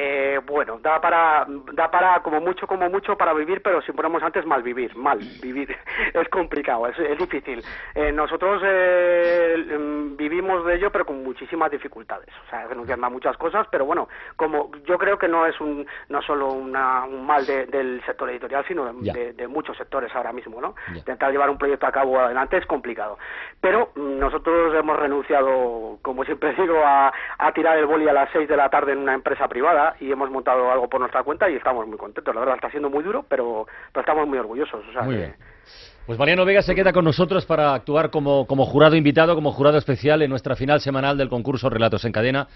da 0.82 1.00
para, 1.00 1.46
da 1.74 1.90
para 1.92 2.20
como 2.22 2.42
mucho, 2.42 2.68
como 2.68 2.90
mucho 2.90 3.18
para 3.18 3.34
vivir, 3.34 3.62
pero 3.62 3.82
si 3.82 3.92
ponemos 3.92 4.22
antes 4.24 4.46
mal 4.46 4.64
vivir, 4.64 4.96
mal 4.96 5.20
vivir, 5.42 5.76
es 6.14 6.30
complicado, 6.30 6.88
es, 6.88 6.98
es 7.00 7.18
difícil. 7.18 7.64
Eh, 7.96 8.12
nosotros 8.12 8.62
eh, 8.66 9.78
mm, 9.80 10.16
vivimos 10.18 10.66
de 10.66 10.76
ello, 10.76 10.92
pero 10.92 11.06
con 11.06 11.24
muchísimas 11.24 11.72
dificultades, 11.72 12.30
o 12.46 12.50
sea, 12.50 12.68
renunciando 12.68 13.06
a 13.06 13.10
muchas 13.10 13.38
cosas, 13.38 13.68
pero 13.72 13.86
bueno, 13.86 14.08
como 14.36 14.72
yo 14.86 14.98
creo 14.98 15.18
que 15.18 15.28
no 15.28 15.46
es 15.46 15.60
un, 15.62 15.86
no 16.10 16.22
solo 16.22 16.48
una, 16.52 17.06
un 17.06 17.26
mal 17.26 17.46
de- 17.46 17.66
del 17.68 18.02
sector 18.06 18.30
editorial, 18.30 18.66
sino 18.68 18.86
de, 18.86 18.94
Ya. 19.02 19.14
de- 19.14 19.34
de 19.34 19.48
muchos 19.48 19.78
sectores 19.78 20.14
ahora 20.16 20.32
mismo, 20.34 20.60
¿no? 20.62 20.76
Ya. 20.92 21.00
Intentar 21.00 21.32
llevar 21.32 21.50
un 21.50 21.58
proyecto 21.58 21.86
a 21.88 21.92
cabo 21.92 22.20
adelante 22.20 22.58
es 22.58 22.66
complicado, 22.66 23.18
pero 23.60 23.92
mm, 23.96 24.20
nosotros 24.20 24.74
hemos 24.76 24.98
renunciado, 25.00 25.98
como 26.02 26.24
siempre 26.26 26.54
digo, 26.58 26.82
a, 26.84 27.12
a 27.38 27.52
tirar 27.54 27.78
el 27.78 27.86
boli 27.86 28.08
a 28.08 28.14
las 28.14 28.30
6 28.32 28.48
de 28.48 28.58
la 28.58 28.70
tarde 28.70 28.94
en 28.94 29.00
una 29.00 29.14
empresa 29.14 29.48
privada 29.48 29.96
y 30.00 30.12
hemos 30.12 30.30
montado 30.30 30.71
algo 30.72 30.90
por 30.90 31.00
nuestra 31.00 31.24
cuenta 31.24 31.50
y 31.50 31.56
estamos 31.56 31.88
muy 31.88 31.98
contentos. 31.98 32.34
La 32.34 32.42
verdad 32.42 32.56
está 32.56 32.70
siendo 32.70 32.90
muy 32.90 33.04
duro, 33.04 33.26
pero, 33.28 33.68
pero 33.92 34.02
estamos 34.02 34.28
muy 34.28 34.38
orgullosos. 34.38 34.82
O 34.88 34.92
sea 34.92 35.04
Muy 35.04 35.16
que- 35.16 35.22
bien. 35.22 35.36
Pues 36.06 36.18
Mariano 36.18 36.44
Vega 36.46 36.64
se 36.64 36.74
queda 36.74 36.92
con 36.92 37.06
nosotros 37.06 37.46
para 37.46 37.74
actuar 37.76 38.10
como, 38.10 38.48
como 38.48 38.66
jurado 38.66 38.96
invitado, 38.96 39.36
como 39.36 39.52
jurado 39.52 39.78
especial 39.78 40.22
en 40.24 40.32
nuestra 40.32 40.56
final 40.56 40.82
semanal 40.82 41.16
del 41.18 41.30
concurso 41.30 41.70
Relatos 41.70 42.04
en 42.06 42.12
Cadena, 42.12 42.48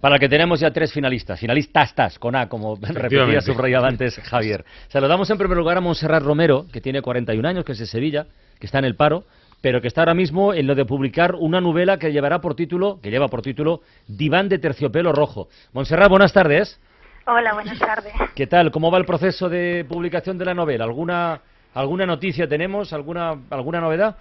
para 0.00 0.14
el 0.16 0.20
que 0.20 0.28
tenemos 0.28 0.58
ya 0.58 0.70
tres 0.72 0.90
finalistas, 0.92 1.38
finalistas 1.38 2.18
con 2.18 2.34
A, 2.34 2.48
como 2.48 2.76
repetía, 2.80 3.40
subrayaba 3.42 3.88
antes 3.88 4.18
Javier. 4.24 4.64
Saludamos 4.88 5.28
en 5.30 5.36
primer 5.38 5.56
lugar 5.58 5.76
a 5.76 5.80
Montserrat 5.82 6.22
Romero, 6.22 6.64
que 6.72 6.80
tiene 6.80 7.02
41 7.02 7.46
años, 7.46 7.64
que 7.64 7.72
es 7.72 7.78
de 7.78 7.86
Sevilla, 7.86 8.26
que 8.58 8.66
está 8.66 8.78
en 8.78 8.86
el 8.86 8.96
paro, 8.96 9.24
pero 9.60 9.80
que 9.82 9.88
está 9.88 10.00
ahora 10.00 10.14
mismo 10.14 10.54
en 10.54 10.66
lo 10.66 10.74
de 10.74 10.84
publicar 10.86 11.34
una 11.34 11.60
novela 11.60 11.98
que 11.98 12.10
llevará 12.10 12.40
por 12.40 12.54
título, 12.54 13.00
que 13.02 13.10
lleva 13.10 13.28
por 13.28 13.42
título 13.42 13.82
Diván 14.08 14.48
de 14.48 14.58
terciopelo 14.58 15.12
rojo. 15.12 15.48
Montserrat, 15.74 16.08
buenas 16.08 16.32
tardes. 16.32 16.80
Hola, 17.26 17.54
buenas 17.54 17.78
tardes. 17.78 18.12
¿Qué 18.34 18.46
tal? 18.46 18.70
¿Cómo 18.70 18.90
va 18.90 18.98
el 18.98 19.06
proceso 19.06 19.48
de 19.48 19.84
publicación 19.88 20.36
de 20.36 20.44
la 20.44 20.54
novela? 20.54 20.84
¿Alguna, 20.84 21.40
alguna 21.74 22.04
noticia 22.04 22.46
tenemos? 22.48 22.92
¿Alguna, 22.92 23.34
alguna 23.50 23.80
novedad? 23.80 24.16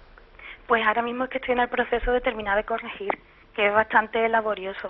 Pues 0.68 0.86
ahora 0.88 1.02
mismo 1.02 1.26
es 1.26 1.30
que 1.30 1.40
estoy 1.40 1.54
en 1.54 1.60
el 1.60 1.68
proceso 1.68 2.12
de 2.12 2.22
terminar 2.22 2.56
de 2.56 2.64
corregir, 2.64 3.10
que 3.56 3.68
es 3.68 3.74
bastante 3.74 4.28
laborioso. 4.30 4.88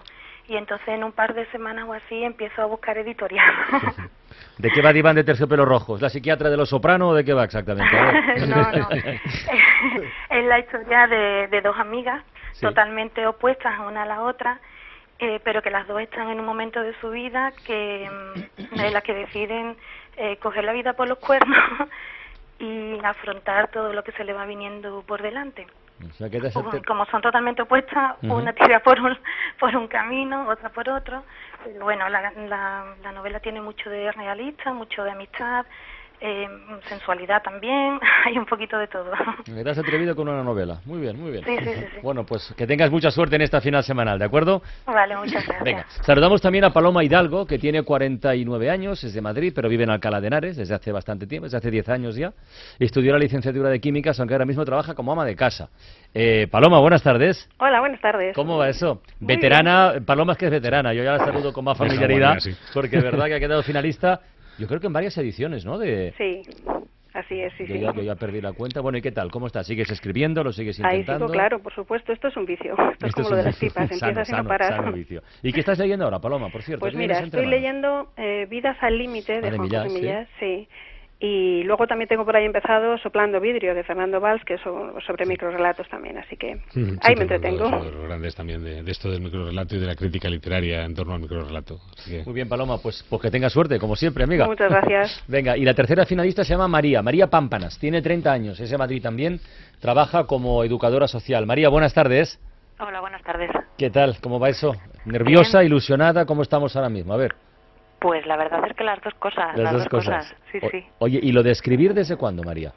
Y 0.48 0.58
entonces 0.58 0.88
en 0.90 1.04
un 1.04 1.14
par 1.14 1.34
de 1.34 1.50
semanas 1.52 1.86
o 1.88 1.94
así 1.94 2.24
empiezo 2.24 2.62
a 2.62 2.66
buscar 2.66 2.98
editorial. 2.98 3.52
¿De 4.60 4.70
qué 4.70 4.82
va 4.82 4.94
Diván 4.94 5.16
de 5.16 5.24
Terciopelo 5.24 5.66
Rojo? 5.66 5.96
¿Es 5.96 6.02
la 6.02 6.10
psiquiatra 6.10 6.50
de 6.50 6.58
los 6.58 6.70
soprano 6.70 7.10
o 7.10 7.14
de 7.16 7.24
qué 7.26 7.34
va 7.34 7.46
exactamente? 7.46 7.96
No, 8.48 8.72
no. 8.72 8.90
es 10.30 10.46
la 10.46 10.60
historia 10.60 11.08
de, 11.08 11.48
de 11.48 11.62
dos 11.62 11.78
amigas 11.78 12.24
Sí. 12.54 12.68
totalmente 12.68 13.26
opuestas 13.26 13.80
una 13.80 14.04
a 14.04 14.06
la 14.06 14.22
otra, 14.22 14.60
eh, 15.24 15.40
pero 15.44 15.62
que 15.62 15.70
las 15.72 15.88
dos 15.88 16.02
están 16.02 16.30
en 16.30 16.40
un 16.40 16.46
momento 16.46 16.82
de 16.82 16.94
su 17.00 17.10
vida 17.10 17.54
que 17.66 18.10
mm, 18.60 18.80
en 18.80 18.94
la 18.94 19.02
que 19.02 19.14
deciden 19.14 19.78
eh, 20.18 20.38
coger 20.38 20.64
la 20.66 20.74
vida 20.74 20.94
por 20.94 21.08
los 21.08 21.18
cuernos 21.20 21.58
y 22.60 23.00
afrontar 23.04 23.70
todo 23.70 23.94
lo 23.94 24.04
que 24.04 24.12
se 24.14 24.24
le 24.24 24.34
va 24.34 24.46
viniendo 24.46 25.02
por 25.04 25.22
delante. 25.22 25.68
O 26.06 26.12
sea, 26.14 26.30
que 26.30 26.40
te- 26.42 26.84
Como- 26.84 27.06
son 27.06 27.22
totalmente 27.22 27.62
opuestas, 27.62 28.16
una 28.34 28.52
tira 28.54 28.80
por 28.82 29.00
un, 29.00 29.18
por 29.60 29.76
un 29.76 29.88
camino, 29.88 30.48
otra 30.50 30.70
por 30.70 30.90
otro. 30.90 31.24
Pero 31.64 31.84
bueno, 31.86 32.10
la, 32.10 32.32
la, 32.32 32.86
la 33.02 33.12
novela 33.12 33.40
tiene 33.40 33.62
mucho 33.62 33.90
de 33.90 34.12
realista, 34.12 34.74
mucho 34.74 35.04
de 35.04 35.12
amistad, 35.12 35.66
eh, 36.26 36.48
sensualidad 36.88 37.44
también, 37.44 38.00
hay 38.26 38.38
un 38.38 38.46
poquito 38.46 38.78
de 38.78 38.88
todo. 38.88 39.12
te 39.44 39.70
has 39.70 39.78
atrevido 39.78 40.16
con 40.16 40.30
una 40.30 40.42
novela. 40.42 40.80
Muy 40.86 41.02
bien, 41.02 41.20
muy 41.20 41.32
bien. 41.32 41.44
Sí, 41.44 41.58
sí, 41.60 41.66
sí, 41.66 41.86
sí. 41.94 41.98
Bueno, 42.02 42.26
pues 42.26 42.54
que 42.58 42.66
tengas 42.66 42.90
mucha 42.90 43.12
suerte 43.12 43.36
en 43.36 43.42
esta 43.42 43.60
final 43.60 43.84
semanal, 43.84 44.18
¿de 44.18 44.26
acuerdo? 44.26 44.62
Vale, 44.86 45.18
muchas 45.18 45.46
gracias. 45.46 45.64
Venga, 45.64 45.86
saludamos 46.02 46.42
también 46.42 46.64
a 46.64 46.72
Paloma 46.72 47.04
Hidalgo, 47.04 47.46
que 47.46 47.60
tiene 47.60 47.84
49 47.84 48.70
años, 48.70 49.04
es 49.04 49.14
de 49.14 49.22
Madrid, 49.22 49.52
pero 49.54 49.68
vive 49.68 49.84
en 49.84 49.90
Alcalá 49.90 50.22
de 50.22 50.28
Henares 50.28 50.56
desde 50.56 50.74
hace 50.74 50.94
bastante 50.94 51.28
tiempo, 51.28 51.46
desde 51.46 51.58
hace 51.58 51.70
10 51.70 51.90
años 51.90 52.16
ya. 52.16 52.32
Estudió 52.80 53.12
la 53.12 53.20
licenciatura 53.20 53.70
de 53.70 53.82
Químicas, 53.82 54.18
aunque 54.22 54.34
ahora 54.34 54.46
mismo 54.46 54.64
trabaja 54.64 54.96
como 54.96 55.12
ama 55.12 55.26
de 55.26 55.36
casa. 55.36 55.70
Eh, 56.14 56.48
Paloma, 56.50 56.80
buenas 56.80 57.04
tardes. 57.04 57.50
Hola, 57.58 57.82
buenas 57.82 58.00
tardes. 58.00 58.34
¿Cómo 58.34 58.58
va 58.58 58.70
eso? 58.70 59.02
Muy 59.20 59.36
veterana, 59.36 59.96
Paloma 60.06 60.34
es 60.34 60.38
que 60.38 60.46
es 60.46 60.52
veterana, 60.52 60.94
yo 60.94 61.04
ya 61.04 61.18
la 61.18 61.26
saludo 61.26 61.52
con 61.52 61.66
más 61.66 61.78
familiaridad, 61.78 62.38
porque 62.74 62.98
es 62.98 63.04
verdad 63.04 63.26
que 63.26 63.36
ha 63.36 63.40
quedado 63.40 63.62
finalista, 63.64 64.22
yo 64.58 64.68
creo 64.68 64.80
que 64.80 64.88
en 64.88 64.94
varias 64.94 65.18
ediciones, 65.18 65.66
¿no? 65.66 65.78
De, 65.78 66.14
Sí, 66.18 66.42
así 67.14 67.40
es, 67.42 67.54
sí, 67.58 67.66
yo, 67.68 67.76
sí. 67.76 67.82
ya, 67.82 67.94
yo 67.94 68.02
ya 68.02 68.16
perdí 68.16 68.42
la 68.42 68.54
cuenta. 68.54 68.82
Bueno, 68.82 68.98
¿y 68.98 69.02
qué 69.02 69.12
tal? 69.12 69.32
¿Cómo 69.32 69.48
estás? 69.48 69.68
¿Sigues 69.68 69.90
escribiendo? 69.92 70.44
¿Lo 70.44 70.52
sigues 70.52 70.80
Ahí 70.84 71.00
intentando? 71.00 71.28
sigo, 71.28 71.34
claro, 71.34 71.60
por 71.62 71.74
supuesto, 71.74 72.12
esto 72.14 72.28
es 72.28 72.38
un 72.38 72.46
vicio. 72.46 72.74
Esto, 72.92 73.06
es 73.06 73.10
Esto 73.10 73.24
como 73.24 73.26
es 73.28 73.32
lo 73.32 73.38
de 73.38 73.44
las 73.44 73.60
tipas, 73.60 73.90
sano, 73.90 73.94
empiezas 73.94 74.30
y 74.30 74.32
no 74.32 74.38
sano, 74.38 74.50
paras. 74.50 74.70
sano 74.70 74.92
vicio. 74.92 75.22
¿Y 75.42 75.52
qué 75.54 75.60
estás 75.60 75.78
leyendo 75.80 76.06
ahora, 76.06 76.20
Paloma, 76.20 76.50
por 76.50 76.62
cierto? 76.64 76.82
Pues 76.82 76.94
¿Qué 76.94 76.98
mira, 77.00 77.20
estoy 77.20 77.46
leyendo 77.46 78.12
eh, 78.18 78.48
Vidas 78.50 78.78
al 78.82 78.98
límite 78.98 79.42
de 79.42 79.50
Juan 79.52 79.62
Millás, 79.62 79.84
José 79.84 79.96
sí. 79.96 80.02
Millás, 80.02 80.28
sí. 80.40 80.68
Y 81.20 81.64
luego 81.64 81.88
también 81.88 82.10
tengo 82.10 82.26
por 82.26 82.36
ahí 82.36 82.44
empezado 82.44 82.98
Soplando 82.98 83.40
vidrio 83.40 83.74
de 83.74 83.84
Fernando 83.86 84.20
Valls, 84.20 84.44
que 84.44 84.56
es 84.56 84.62
so- 84.62 84.94
sobre 85.08 85.26
microrelatos 85.26 85.88
también, 85.88 86.18
así 86.18 86.36
que 86.36 86.58
Sí, 86.72 86.82
ahí 87.02 87.16
me 87.16 87.26
tengo 87.26 87.36
entretengo. 87.36 87.70
Los, 87.70 87.94
los 87.94 88.04
grandes 88.04 88.36
también 88.36 88.62
de, 88.62 88.84
de 88.84 88.92
esto 88.92 89.10
del 89.10 89.22
microrelato 89.22 89.76
y 89.76 89.80
de 89.80 89.86
la 89.88 89.96
crítica 89.96 90.28
literaria 90.30 90.84
en 90.84 90.94
torno 90.94 91.14
al 91.14 91.22
microrelato. 91.22 91.80
Que- 92.06 92.24
Muy 92.26 92.34
bien, 92.34 92.50
Paloma, 92.50 92.78
pues, 92.80 93.06
pues 93.10 93.22
que 93.22 93.32
tengas 93.32 93.54
suerte, 93.54 93.80
como 93.80 93.96
siempre, 93.96 94.26
amiga. 94.26 94.46
Muchas 94.48 94.70
gracias. 94.70 95.24
Venga, 95.30 95.56
y 95.56 95.64
la 95.64 95.74
tercera 95.74 96.06
finalista 96.06 96.44
se 96.44 96.50
llama 96.56 96.68
María, 96.68 97.02
María 97.02 97.28
Pámpanas, 97.28 97.80
tiene 97.80 98.02
30 98.02 98.30
años, 98.32 98.60
es 98.60 98.70
de 98.70 98.78
Madrid 98.78 99.02
también, 99.02 99.40
trabaja 99.80 100.26
como 100.26 100.64
educadora 100.66 101.08
social. 101.08 101.46
María, 101.46 101.70
buenas 101.70 101.94
tardes. 101.94 102.38
Hola, 102.80 103.00
buenas 103.00 103.24
tardes. 103.24 103.50
¿Qué 103.78 103.90
tal? 103.90 104.18
¿Cómo 104.20 104.40
va 104.42 104.50
eso? 104.50 104.76
¿Nerviosa, 105.06 105.64
ilusionada? 105.64 106.26
¿Cómo 106.26 106.42
estamos 106.42 106.76
ahora 106.76 106.90
mismo? 106.90 107.14
A 107.14 107.18
ver, 107.18 107.34
Pues 108.04 108.26
la 108.26 108.36
verdad 108.36 108.66
es 108.70 108.76
que 108.76 108.84
las 108.84 109.00
dos 109.00 109.14
cosas, 109.14 109.58
las 109.58 109.72
dos 109.72 109.88
cosas. 109.88 110.36
Sí, 110.52 110.60
O- 110.62 110.70
sí. 110.70 110.86
Oye, 111.00 111.22
¿y 111.24 111.32
lo 111.32 111.42
de 111.42 111.52
escribir 111.52 111.94
desde 111.94 112.18
cuándo, 112.18 112.44
María? 112.44 112.74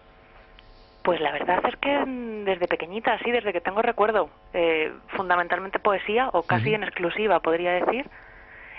Pues 1.02 1.20
la 1.20 1.32
verdad 1.32 1.58
es 1.66 1.74
que 1.78 1.98
mm, 1.98 2.44
desde 2.44 2.68
pequeñita, 2.68 3.18
sí, 3.24 3.32
desde 3.32 3.52
que 3.52 3.60
tengo 3.60 3.82
recuerdo, 3.82 4.30
eh, 4.52 4.92
fundamentalmente 5.16 5.80
poesía 5.80 6.28
o 6.32 6.44
casi 6.44 6.72
en 6.74 6.84
exclusiva, 6.84 7.40
podría 7.40 7.72
decir. 7.72 8.08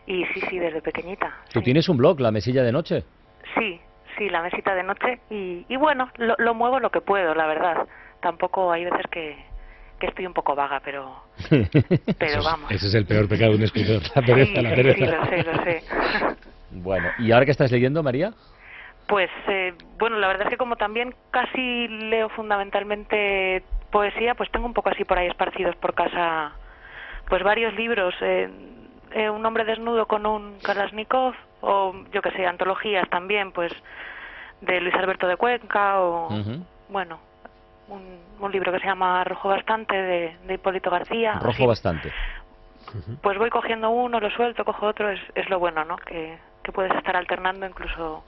Y 0.05 0.23
sí, 0.27 0.39
sí, 0.49 0.57
desde 0.57 0.81
pequeñita. 0.81 1.35
¿Tú 1.51 1.59
sí. 1.59 1.65
tienes 1.65 1.89
un 1.89 1.97
blog, 1.97 2.21
La 2.21 2.31
Mesilla 2.31 2.63
de 2.63 2.71
Noche? 2.71 3.03
Sí, 3.57 3.81
sí, 4.17 4.29
la 4.29 4.41
mesita 4.41 4.73
de 4.73 4.83
noche 4.83 5.19
y, 5.29 5.65
y 5.67 5.75
bueno, 5.75 6.09
lo, 6.15 6.35
lo 6.37 6.53
muevo 6.53 6.79
lo 6.79 6.91
que 6.91 7.01
puedo, 7.01 7.35
la 7.35 7.45
verdad. 7.47 7.89
Tampoco 8.21 8.71
hay 8.71 8.85
veces 8.85 9.05
que, 9.11 9.35
que 9.99 10.07
estoy 10.07 10.25
un 10.25 10.33
poco 10.33 10.55
vaga, 10.55 10.81
pero, 10.83 11.23
pero 12.19 12.43
vamos. 12.43 12.71
Ese 12.71 12.87
es 12.87 12.93
el 12.95 13.05
peor 13.05 13.27
pecado 13.27 13.51
de 13.51 13.57
un 13.57 13.63
escritor, 13.63 14.01
la 14.15 14.21
pereza, 14.21 14.55
sí, 14.55 14.61
la 14.61 14.69
pereza. 14.75 14.97
sí, 14.97 15.05
lo 15.05 15.25
sé, 15.25 15.43
lo 15.43 15.63
sé. 15.63 15.83
Bueno, 16.69 17.07
¿y 17.17 17.31
ahora 17.31 17.45
qué 17.45 17.51
estás 17.51 17.71
leyendo, 17.71 18.03
María? 18.03 18.33
Pues 19.07 19.29
eh, 19.47 19.73
bueno, 19.97 20.17
la 20.19 20.27
verdad 20.27 20.47
es 20.47 20.49
que 20.49 20.57
como 20.57 20.75
también 20.75 21.15
casi 21.31 21.87
leo 21.87 22.27
fundamentalmente 22.29 23.63
poesía, 23.89 24.35
pues 24.35 24.51
tengo 24.51 24.65
un 24.65 24.73
poco 24.73 24.89
así 24.89 25.05
por 25.05 25.17
ahí 25.17 25.27
esparcidos 25.27 25.75
por 25.77 25.93
casa, 25.93 26.51
pues 27.29 27.41
varios 27.41 27.73
libros. 27.75 28.13
eh, 28.21 28.49
eh, 29.11 29.29
un 29.29 29.45
hombre 29.45 29.63
desnudo 29.63 30.05
con 30.07 30.25
un 30.25 30.59
Kalashnikov, 30.59 31.33
o 31.61 31.95
yo 32.11 32.21
que 32.21 32.31
sé, 32.31 32.45
antologías 32.45 33.09
también, 33.09 33.53
pues 33.53 33.71
de 34.59 34.81
Luis 34.81 34.93
Alberto 34.95 35.27
de 35.27 35.37
Cuenca, 35.37 36.01
o 36.01 36.29
bueno, 36.89 37.19
un, 37.89 38.19
un 38.39 38.51
libro 38.51 38.71
que 38.71 38.79
se 38.79 38.85
llama 38.85 39.23
Rojo 39.23 39.49
Bastante 39.49 39.95
de, 39.95 40.37
de 40.47 40.53
Hipólito 40.53 40.89
García. 40.89 41.33
Rojo 41.33 41.49
así. 41.49 41.65
bastante. 41.65 42.11
Pues 43.21 43.37
voy 43.37 43.49
cogiendo 43.49 43.89
uno, 43.89 44.19
lo 44.19 44.29
suelto, 44.29 44.63
cojo 44.63 44.85
otro, 44.87 45.09
es, 45.09 45.19
es 45.35 45.49
lo 45.49 45.59
bueno, 45.59 45.83
¿no? 45.83 45.97
Que, 45.97 46.37
que 46.63 46.71
puedes 46.71 46.93
estar 46.95 47.17
alternando 47.17 47.65
incluso 47.65 48.23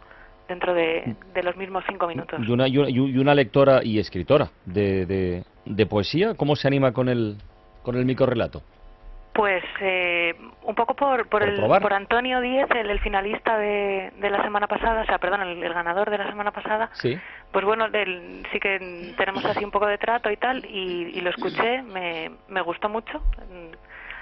dentro 0.49 0.73
de, 0.73 1.15
de 1.33 1.43
los 1.43 1.55
mismos 1.55 1.83
cinco 1.87 2.07
minutos. 2.07 2.41
Y 2.45 2.51
una, 2.51 2.67
y 2.67 2.77
una, 2.77 2.89
y 2.89 3.17
una 3.17 3.33
lectora 3.33 3.81
y 3.83 3.99
escritora 3.99 4.49
de, 4.65 5.05
de, 5.05 5.43
de 5.65 5.85
poesía, 5.85 6.33
¿cómo 6.35 6.55
se 6.57 6.67
anima 6.67 6.91
con 6.91 7.07
el, 7.07 7.37
con 7.83 7.95
el 7.95 8.03
microrelato? 8.03 8.61
Pues 9.39 9.63
eh, 9.79 10.35
un 10.63 10.75
poco 10.75 10.95
por, 10.95 11.29
por, 11.29 11.39
Por 11.39 11.43
el, 11.43 11.55
probar. 11.55 11.81
por 11.81 11.93
Antonio 11.93 12.41
Díez, 12.41 12.67
el, 12.71 12.89
el 12.89 12.99
finalista 12.99 13.57
de, 13.57 14.11
de 14.17 14.29
la 14.29 14.43
semana 14.43 14.67
pasada, 14.67 15.03
o 15.03 15.05
sea, 15.05 15.17
perdón, 15.17 15.43
el, 15.43 15.63
el 15.63 15.73
ganador 15.73 16.09
de 16.09 16.17
la 16.17 16.27
semana 16.27 16.51
pasada. 16.51 16.89
Sí. 16.91 17.17
Pues 17.53 17.63
bueno, 17.63 17.89
del- 17.89 18.45
sí 18.51 18.59
que 18.59 19.13
tenemos 19.15 19.45
así 19.45 19.63
un 19.63 19.71
poco 19.71 19.87
de 19.87 19.97
trato 19.97 20.29
y 20.29 20.35
tal, 20.35 20.65
y, 20.65 21.11
y 21.17 21.21
lo 21.21 21.29
escuché, 21.29 21.81
me, 21.83 22.31
me 22.49 22.59
gustó 22.59 22.89
mucho 22.89 23.21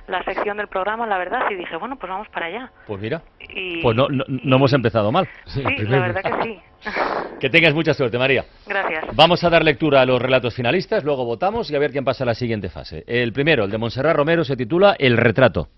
la 0.07 0.23
sección 0.23 0.57
del 0.57 0.67
programa, 0.67 1.05
la 1.05 1.17
verdad, 1.17 1.41
y 1.51 1.55
dije, 1.55 1.75
bueno, 1.75 1.97
pues 1.97 2.09
vamos 2.09 2.27
para 2.29 2.45
allá. 2.47 2.71
Pues 2.85 3.01
mira, 3.01 3.21
Y, 3.53 3.81
pues 3.81 3.95
no, 3.95 4.07
no, 4.07 4.23
no 4.27 4.55
hemos 4.55 4.71
empezado 4.73 5.11
mal. 5.11 5.27
Sí, 5.45 5.61
la 5.83 5.99
verdad 5.99 6.21
que 6.23 6.43
sí. 6.43 6.59
Que 7.39 7.49
tengas 7.49 7.73
mucha 7.73 7.93
suerte, 7.93 8.17
María. 8.17 8.45
Gracias. 8.65 9.15
Vamos 9.15 9.43
a 9.43 9.49
dar 9.49 9.63
lectura 9.63 10.01
a 10.01 10.05
los 10.05 10.19
relatos 10.19 10.55
finalistas, 10.55 11.03
luego 11.03 11.23
votamos 11.25 11.69
y 11.69 11.75
a 11.75 11.79
ver 11.79 11.91
quién 11.91 12.03
pasa 12.03 12.23
a 12.23 12.27
la 12.27 12.33
siguiente 12.33 12.69
fase. 12.69 13.03
El 13.05 13.31
primero, 13.31 13.65
el 13.65 13.71
de 13.71 13.77
Montserrat 13.77 14.15
Romero, 14.15 14.43
se 14.43 14.55
titula 14.55 14.95
El 14.97 15.17
retrato. 15.17 15.69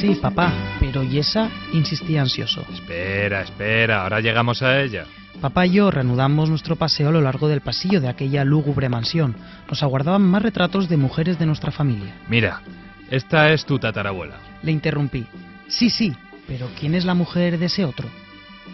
Sí, 0.00 0.16
papá, 0.20 0.52
pero 0.80 1.02
¿y 1.04 1.18
esa? 1.18 1.48
insistía 1.72 2.22
ansioso. 2.22 2.64
Espera, 2.72 3.42
espera, 3.42 4.02
ahora 4.02 4.20
llegamos 4.20 4.60
a 4.62 4.80
ella. 4.80 5.04
Papá 5.42 5.66
y 5.66 5.72
yo 5.72 5.90
reanudamos 5.90 6.48
nuestro 6.48 6.76
paseo 6.76 7.08
a 7.08 7.10
lo 7.10 7.20
largo 7.20 7.48
del 7.48 7.62
pasillo 7.62 8.00
de 8.00 8.08
aquella 8.08 8.44
lúgubre 8.44 8.88
mansión. 8.88 9.34
Nos 9.68 9.82
aguardaban 9.82 10.22
más 10.22 10.40
retratos 10.40 10.88
de 10.88 10.96
mujeres 10.96 11.36
de 11.36 11.46
nuestra 11.46 11.72
familia. 11.72 12.14
Mira, 12.28 12.62
esta 13.10 13.52
es 13.52 13.66
tu 13.66 13.76
tatarabuela. 13.76 14.36
Le 14.62 14.70
interrumpí. 14.70 15.26
Sí, 15.66 15.90
sí, 15.90 16.14
pero 16.46 16.68
¿quién 16.78 16.94
es 16.94 17.04
la 17.04 17.14
mujer 17.14 17.58
de 17.58 17.66
ese 17.66 17.84
otro? 17.84 18.08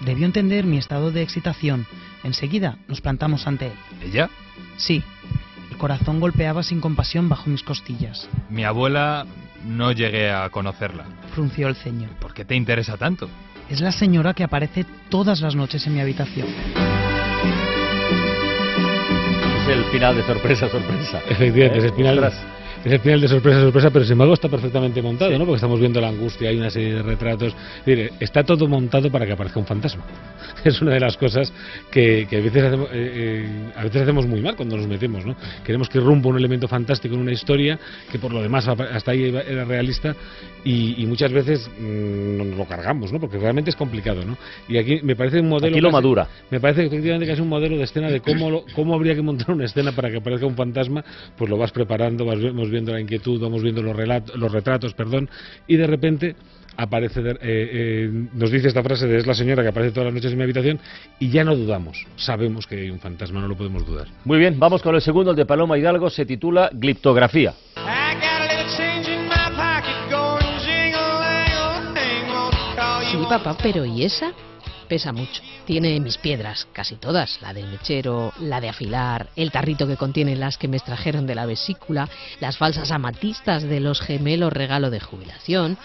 Debió 0.05 0.27
entender 0.27 0.67
mi 0.67 0.77
estado 0.77 1.11
de 1.11 1.23
excitación. 1.23 1.87
Enseguida 2.23 2.77
nos 2.87 3.01
plantamos 3.01 3.47
ante 3.47 3.69
él. 3.69 3.73
¿Ella? 4.03 4.29
Sí, 4.77 5.03
el 5.71 5.79
corazón 5.79 6.21
golpeaba 6.21 6.63
sin 6.63 6.83
compasión 6.83 7.31
bajo 7.31 7.49
mis 7.49 7.63
costillas. 7.63 8.29
Mi 8.51 8.65
abuela 8.65 9.25
no 9.65 9.93
llegué 9.93 10.31
a 10.31 10.49
conocerla. 10.51 11.05
Frunció 11.35 11.69
el 11.69 11.77
ceño. 11.77 12.09
¿Por 12.21 12.35
qué 12.35 12.45
te 12.45 12.55
interesa 12.55 12.97
tanto? 12.97 13.29
Es 13.69 13.81
la 13.81 13.93
señora 13.93 14.33
que 14.35 14.45
aparece 14.45 14.87
todas 15.11 15.41
las 15.41 15.55
noches 15.55 15.87
en 15.87 15.95
mi 15.95 16.01
habitación. 16.01 16.47
Es 19.63 19.69
el 19.69 19.85
final 19.85 20.17
de 20.17 20.23
sorpresa, 20.23 20.69
sorpresa. 20.69 21.21
Efectivamente, 21.29 21.79
es 21.79 21.85
el 21.85 21.93
final. 21.93 22.19
Ostras. 22.19 22.58
Es 22.85 22.93
el 22.93 23.01
final 23.01 23.21
de 23.21 23.29
sorpresa, 23.29 23.61
sorpresa, 23.61 23.91
pero 23.91 24.05
sin 24.05 24.13
embargo 24.13 24.35
está 24.35 24.49
perfectamente 24.49 25.03
montado, 25.03 25.33
¿no? 25.33 25.41
Porque 25.45 25.57
estamos 25.57 25.81
viendo 25.81 26.01
la 26.01 26.09
angustia, 26.09 26.49
hay 26.49 26.57
una 26.59 26.71
serie 26.71 26.95
de 26.95 27.03
retratos. 27.03 27.55
Es 27.81 27.85
decir, 27.87 28.13
está 28.21 28.45
todo 28.45 28.69
montado 28.69 29.11
para 29.11 29.27
que 29.27 29.33
aparezca 29.33 29.59
un 29.59 29.67
fantasma. 29.67 30.05
Es 30.65 30.81
una 30.81 30.95
de 30.95 31.01
las 31.01 31.17
cosas 31.17 31.53
que, 31.91 32.27
que 32.29 32.37
a, 32.39 32.41
veces 32.41 32.63
hacemos, 32.65 32.89
eh, 32.91 33.13
eh, 33.15 33.73
a 33.77 33.85
veces 33.85 34.03
hacemos 34.03 34.27
muy 34.27 34.41
mal 34.41 34.57
cuando 34.57 34.77
nos 34.77 34.87
metemos, 34.89 35.25
¿no? 35.25 35.37
Queremos 35.65 35.89
que 35.89 36.01
rompa 36.01 36.29
un 36.31 36.37
elemento 36.39 36.67
fantástico 36.67 37.15
en 37.15 37.21
una 37.21 37.33
historia 37.33 37.79
que 38.11 38.19
por 38.19 38.33
lo 38.33 38.43
demás 38.43 38.67
hasta 38.67 39.11
ahí 39.11 39.25
era 39.25 39.65
realista 39.65 40.17
y, 40.65 41.01
y 41.03 41.07
muchas 41.07 41.33
veces 41.33 41.69
mm, 41.79 42.39
nos 42.39 42.57
lo 42.59 42.65
cargamos, 42.65 43.13
¿no? 43.13 43.21
Porque 43.21 43.39
realmente 43.39 43.71
es 43.71 43.77
complicado, 43.77 44.25
¿no? 44.25 44.37
Y 44.69 44.79
aquí 44.79 45.01
me 45.03 45.15
parece 45.15 45.41
un 45.41 45.49
modelo... 45.49 45.75
Aquí 45.75 45.81
lo 45.81 45.89
casi- 45.91 45.93
madura. 45.93 46.29
me 46.51 46.59
parece 46.61 46.87
efectivamente 46.87 47.27
que 47.27 47.33
es 47.33 47.41
un 47.41 47.49
modelo 47.49 47.77
de 47.77 47.85
escena 47.85 48.09
de 48.11 48.21
cómo, 48.21 48.51
lo- 48.51 48.65
cómo 48.75 48.95
habría 48.95 49.15
que 49.15 49.23
montar 49.23 49.51
una 49.53 49.65
escena 49.67 49.93
para 49.93 50.11
que 50.11 50.17
aparezca 50.17 50.47
un 50.47 50.57
fantasma, 50.57 51.05
pues 51.37 51.49
lo 51.51 51.57
vas 51.59 51.71
preparando, 51.71 52.25
vas, 52.25 52.39
vi- 52.39 52.51
vamos 52.69 52.73
viendo 52.73 52.93
la 52.93 53.01
inquietud, 53.01 53.41
vamos 53.41 53.63
viendo 53.63 53.83
los, 53.83 53.97
relatos, 53.97 54.37
los 54.37 54.53
retratos, 54.53 54.93
perdón, 54.95 55.29
y 55.67 55.77
de 55.77 55.87
repente 55.87 56.37
aparece, 56.77 57.23
de- 57.23 57.31
eh, 57.33 57.39
eh, 57.43 58.11
nos 58.35 58.51
dice 58.51 58.69
esta 58.69 58.83
frase 58.83 59.07
de 59.07 59.19
es 59.19 59.27
la 59.27 59.35
señora 59.35 59.63
que 59.63 59.69
aparece 59.71 59.93
todas 59.93 60.07
las 60.07 60.15
noches 60.15 60.31
en 60.33 60.39
mi 60.39 60.45
habitación 60.45 60.79
y 61.19 61.31
ya 61.31 61.45
no 61.45 61.57
dudamos, 61.57 62.07
sabemos 62.17 62.67
que 62.67 62.77
hay 62.83 62.91
un 62.91 63.01
fantasma, 63.01 63.41
no 63.41 63.49
lo 63.49 63.57
podemos 63.57 63.87
dudar. 63.87 64.07
Muy 64.25 64.39
bien, 64.39 64.59
vamos 64.59 64.83
con 64.83 64.95
el 64.95 65.01
segundo, 65.01 65.31
el 65.31 65.37
de 65.37 65.47
Paloma 65.47 65.79
Hidalgo, 65.79 66.11
se 66.11 66.27
titula 66.27 66.71
Gliptografía. 66.73 67.55
Sí, 73.11 73.17
papá, 73.29 73.57
pero 73.63 73.85
¿y 73.87 74.05
esa? 74.05 74.33
Pesa 74.89 75.13
mucho. 75.13 75.43
Tiene 75.67 76.01
mis 76.01 76.17
piedras, 76.17 76.67
casi 76.73 76.97
todas, 76.97 77.41
la 77.43 77.53
del 77.53 77.67
mechero, 77.67 78.33
la 78.41 78.61
de 78.61 78.71
afilar, 78.71 79.29
el 79.37 79.51
tarrito 79.51 79.87
que 79.87 79.97
contiene 79.97 80.35
las 80.35 80.57
que 80.57 80.67
me 80.67 80.79
extrajeron 80.79 81.27
de 81.27 81.35
la 81.35 81.45
vesícula, 81.45 82.09
las 82.41 82.57
falsas 82.57 82.91
amatistas 82.91 83.63
de 83.63 83.81
los 83.81 84.01
gemelos 84.01 84.53
regalo 84.53 84.91
de 84.91 85.01
jubilación, 85.01 85.77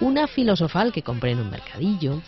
una 0.00 0.26
filosofal 0.26 0.92
que 0.92 1.02
compré 1.02 1.32
en 1.32 1.38
un 1.38 1.50
mercadillo, 1.50 2.20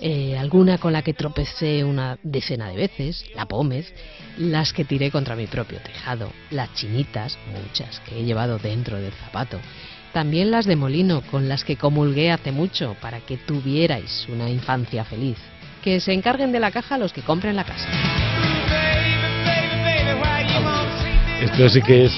eh, 0.00 0.36
alguna 0.38 0.78
con 0.78 0.92
la 0.92 1.02
que 1.02 1.14
tropecé 1.14 1.84
una 1.84 2.18
decena 2.22 2.68
de 2.68 2.76
veces, 2.76 3.24
la 3.34 3.46
pómez, 3.46 3.92
las 4.38 4.72
que 4.72 4.84
tiré 4.84 5.10
contra 5.10 5.36
mi 5.36 5.46
propio 5.46 5.78
tejado, 5.80 6.32
las 6.50 6.74
chinitas, 6.74 7.38
muchas, 7.52 8.00
que 8.00 8.18
he 8.18 8.24
llevado 8.24 8.58
dentro 8.58 8.96
del 8.96 9.12
zapato, 9.12 9.58
también 10.12 10.50
las 10.50 10.66
de 10.66 10.74
molino, 10.74 11.22
con 11.30 11.48
las 11.48 11.64
que 11.64 11.76
comulgué 11.76 12.32
hace 12.32 12.50
mucho 12.50 12.96
para 13.00 13.20
que 13.20 13.36
tuvierais 13.36 14.26
una 14.28 14.50
infancia 14.50 15.04
feliz. 15.04 15.38
Que 15.82 16.00
se 16.00 16.12
encarguen 16.12 16.52
de 16.52 16.60
la 16.60 16.70
caja 16.70 16.98
los 16.98 17.12
que 17.12 17.22
compren 17.22 17.56
la 17.56 17.64
casa. 17.64 17.88
Esto 21.40 21.70
sí 21.70 21.80
que 21.80 22.04
es 22.04 22.12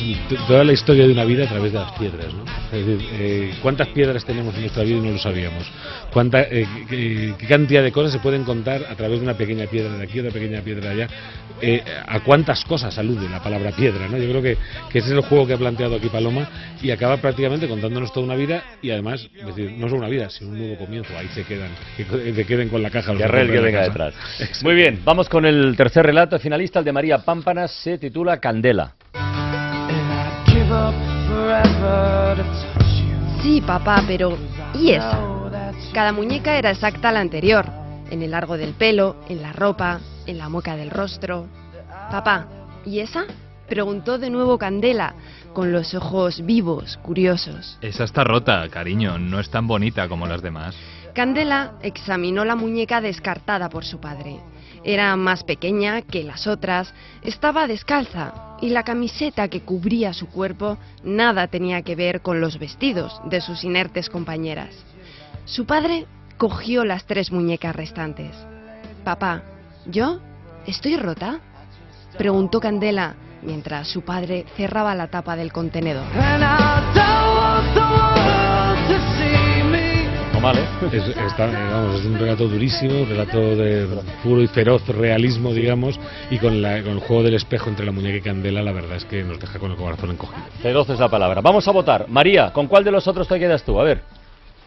toda 0.49 0.65
la 0.65 0.73
historia 0.73 1.07
de 1.07 1.13
una 1.13 1.25
vida 1.25 1.45
a 1.45 1.49
través 1.49 1.73
de 1.73 1.79
las 1.79 1.93
piedras, 1.93 2.35
¿no? 2.35 2.45
Es 2.73 2.87
decir, 2.87 3.09
eh, 3.13 3.55
¿cuántas 3.63 3.87
piedras 3.89 4.25
tenemos 4.25 4.53
en 4.57 4.63
nuestra 4.63 4.83
vida 4.83 4.97
y 4.97 5.01
no 5.01 5.11
lo 5.13 5.19
sabíamos? 5.19 5.65
¿Cuánta, 6.13 6.43
eh, 6.43 6.67
qué, 6.89 7.33
qué 7.39 7.47
cantidad 7.47 7.85
de 7.85 7.93
cosas 7.93 8.13
se 8.13 8.19
pueden 8.19 8.43
contar 8.43 8.85
a 8.91 8.97
través 8.97 9.21
de 9.21 9.25
una 9.25 9.35
pequeña 9.35 9.67
piedra 9.67 9.97
de 9.97 10.03
aquí, 10.03 10.19
otra 10.19 10.33
pequeña 10.33 10.61
piedra 10.63 10.89
de 10.93 11.03
allá? 11.05 11.15
Eh, 11.61 11.85
¿A 12.09 12.19
cuántas 12.21 12.65
cosas 12.65 12.99
alude 12.99 13.29
la 13.29 13.41
palabra 13.41 13.71
piedra, 13.71 14.09
no? 14.09 14.19
Yo 14.19 14.29
creo 14.29 14.43
que, 14.43 14.57
que 14.91 14.99
ese 14.99 15.11
es 15.11 15.15
el 15.15 15.21
juego 15.21 15.47
que 15.47 15.53
ha 15.53 15.59
planteado 15.59 15.95
aquí 15.95 16.09
Paloma 16.09 16.49
y 16.83 16.91
acaba 16.91 17.19
prácticamente 17.19 17.69
contándonos 17.69 18.13
toda 18.13 18.27
una 18.27 18.35
vida 18.35 18.65
y 18.83 18.91
además, 18.91 19.29
es 19.39 19.47
decir, 19.47 19.71
no 19.79 19.87
solo 19.87 20.01
una 20.01 20.09
vida, 20.09 20.29
sino 20.31 20.51
un 20.51 20.59
nuevo 20.59 20.79
comienzo. 20.79 21.17
Ahí 21.17 21.29
se 21.29 21.45
quedan, 21.45 21.71
que 21.97 22.35
se 22.35 22.45
queden 22.45 22.69
con 22.69 22.83
la 22.83 22.91
caja. 22.91 23.13
los 23.13 23.23
Que 23.23 23.61
venga 23.61 23.83
detrás. 23.83 24.15
Muy 24.63 24.75
bien, 24.75 25.01
vamos 25.05 25.29
con 25.29 25.47
el 25.47 25.77
tercer 25.77 26.05
relato 26.05 26.37
finalista, 26.41 26.81
el 26.81 26.85
de 26.85 26.93
María 26.93 27.19
Pámpanas, 27.19 27.71
se 27.71 27.99
titula 27.99 28.41
Candela. 28.41 28.95
Sí, 33.43 33.61
papá, 33.61 34.03
pero 34.07 34.37
¿y 34.75 34.91
esa? 34.91 35.19
Cada 35.93 36.13
muñeca 36.13 36.57
era 36.57 36.71
exacta 36.71 37.09
a 37.09 37.13
la 37.13 37.21
anterior, 37.21 37.67
en 38.11 38.23
el 38.23 38.33
largo 38.33 38.57
del 38.57 38.75
pelo, 38.75 39.17
en 39.29 39.43
la 39.43 39.53
ropa, 39.53 40.01
en 40.27 40.39
la 40.39 40.49
mueca 40.49 40.77
del 40.77 40.91
rostro. 40.91 41.47
Papá, 42.11 42.47
¿y 42.85 43.01
esa? 43.01 43.25
Preguntó 43.69 44.19
de 44.19 44.31
nuevo 44.31 44.59
Candela, 44.59 45.15
con 45.55 45.73
los 45.73 45.95
ojos 45.95 46.45
vivos, 46.45 46.99
curiosos. 46.99 47.79
Esa 47.81 48.05
está 48.05 48.23
rota, 48.23 48.69
cariño, 48.69 49.19
no 49.19 49.41
es 49.41 49.51
tan 49.51 49.67
bonita 49.67 50.09
como 50.09 50.27
las 50.27 50.43
demás. 50.43 50.77
Candela 51.15 51.73
examinó 51.83 52.45
la 52.45 52.57
muñeca 52.57 53.01
descartada 53.01 53.69
por 53.69 53.85
su 53.85 54.01
padre. 54.01 54.39
Era 54.85 55.17
más 55.17 55.45
pequeña 55.45 56.03
que 56.03 56.25
las 56.25 56.47
otras, 56.47 56.93
estaba 57.23 57.67
descalza 57.67 58.52
y 58.63 58.71
la 58.71 58.85
camiseta 58.85 59.49
que 59.49 59.61
cubría 59.61 60.15
su 60.15 60.29
cuerpo 60.29 60.79
nada 61.03 61.49
tenía 61.49 61.83
que 61.83 61.97
ver 61.97 62.23
con 62.23 62.41
los 62.41 62.61
vestidos 62.61 63.21
de 63.25 63.41
sus 63.41 63.65
inertes 63.65 64.09
compañeras. 64.09 64.71
Su 65.45 65.67
padre 65.67 66.07
cogió 66.39 66.85
las 66.85 67.05
tres 67.05 67.33
muñecas 67.33 67.75
restantes. 67.75 68.31
Papá, 69.05 69.43
¿yo? 69.85 70.21
¿Estoy 70.65 70.97
rota? 70.97 71.41
Preguntó 72.17 72.61
Candela 72.61 73.17
mientras 73.43 73.89
su 73.89 74.03
padre 74.03 74.47
cerraba 74.57 74.95
la 74.95 75.09
tapa 75.09 75.35
del 75.35 75.53
contenedor. 75.53 76.07
Mal, 80.43 80.59
¿eh? 80.59 80.67
Es, 80.93 81.09
está, 81.09 81.47
vamos, 81.47 82.01
es 82.01 82.07
un 82.07 82.19
relato 82.19 82.49
durísimo, 82.49 83.03
un 83.03 83.09
relato 83.09 83.39
de 83.57 83.87
puro 84.23 84.43
y 84.43 84.49
feroz 84.49 84.87
realismo, 84.89 85.55
digamos, 85.55 85.99
y 86.31 86.39
con, 86.39 86.61
la- 86.61 86.83
con 86.83 86.93
el 86.93 86.99
juego 87.01 87.23
del 87.23 87.35
espejo 87.35 87.71
entre 87.71 87.87
la 87.87 87.93
muñeca 87.93 88.17
y 88.17 88.21
Candela, 88.23 88.63
la 88.63 88.73
verdad 88.73 88.97
es 88.97 89.05
que 89.05 89.23
nos 89.23 89.39
deja 89.41 89.59
con 89.59 89.71
el 89.71 89.77
corazón 89.77 90.11
encogido. 90.11 90.43
Feroz 90.61 90.89
es 90.91 90.99
la 90.99 91.09
palabra. 91.09 91.41
Vamos 91.41 91.67
a 91.69 91.71
votar. 91.71 92.09
María, 92.09 92.53
¿con 92.53 92.67
cuál 92.67 92.85
de 92.85 92.91
los 92.91 93.07
otros 93.07 93.29
te 93.29 93.39
quedas 93.39 93.65
tú? 93.65 93.81
A 93.81 93.85
ver. 93.85 94.03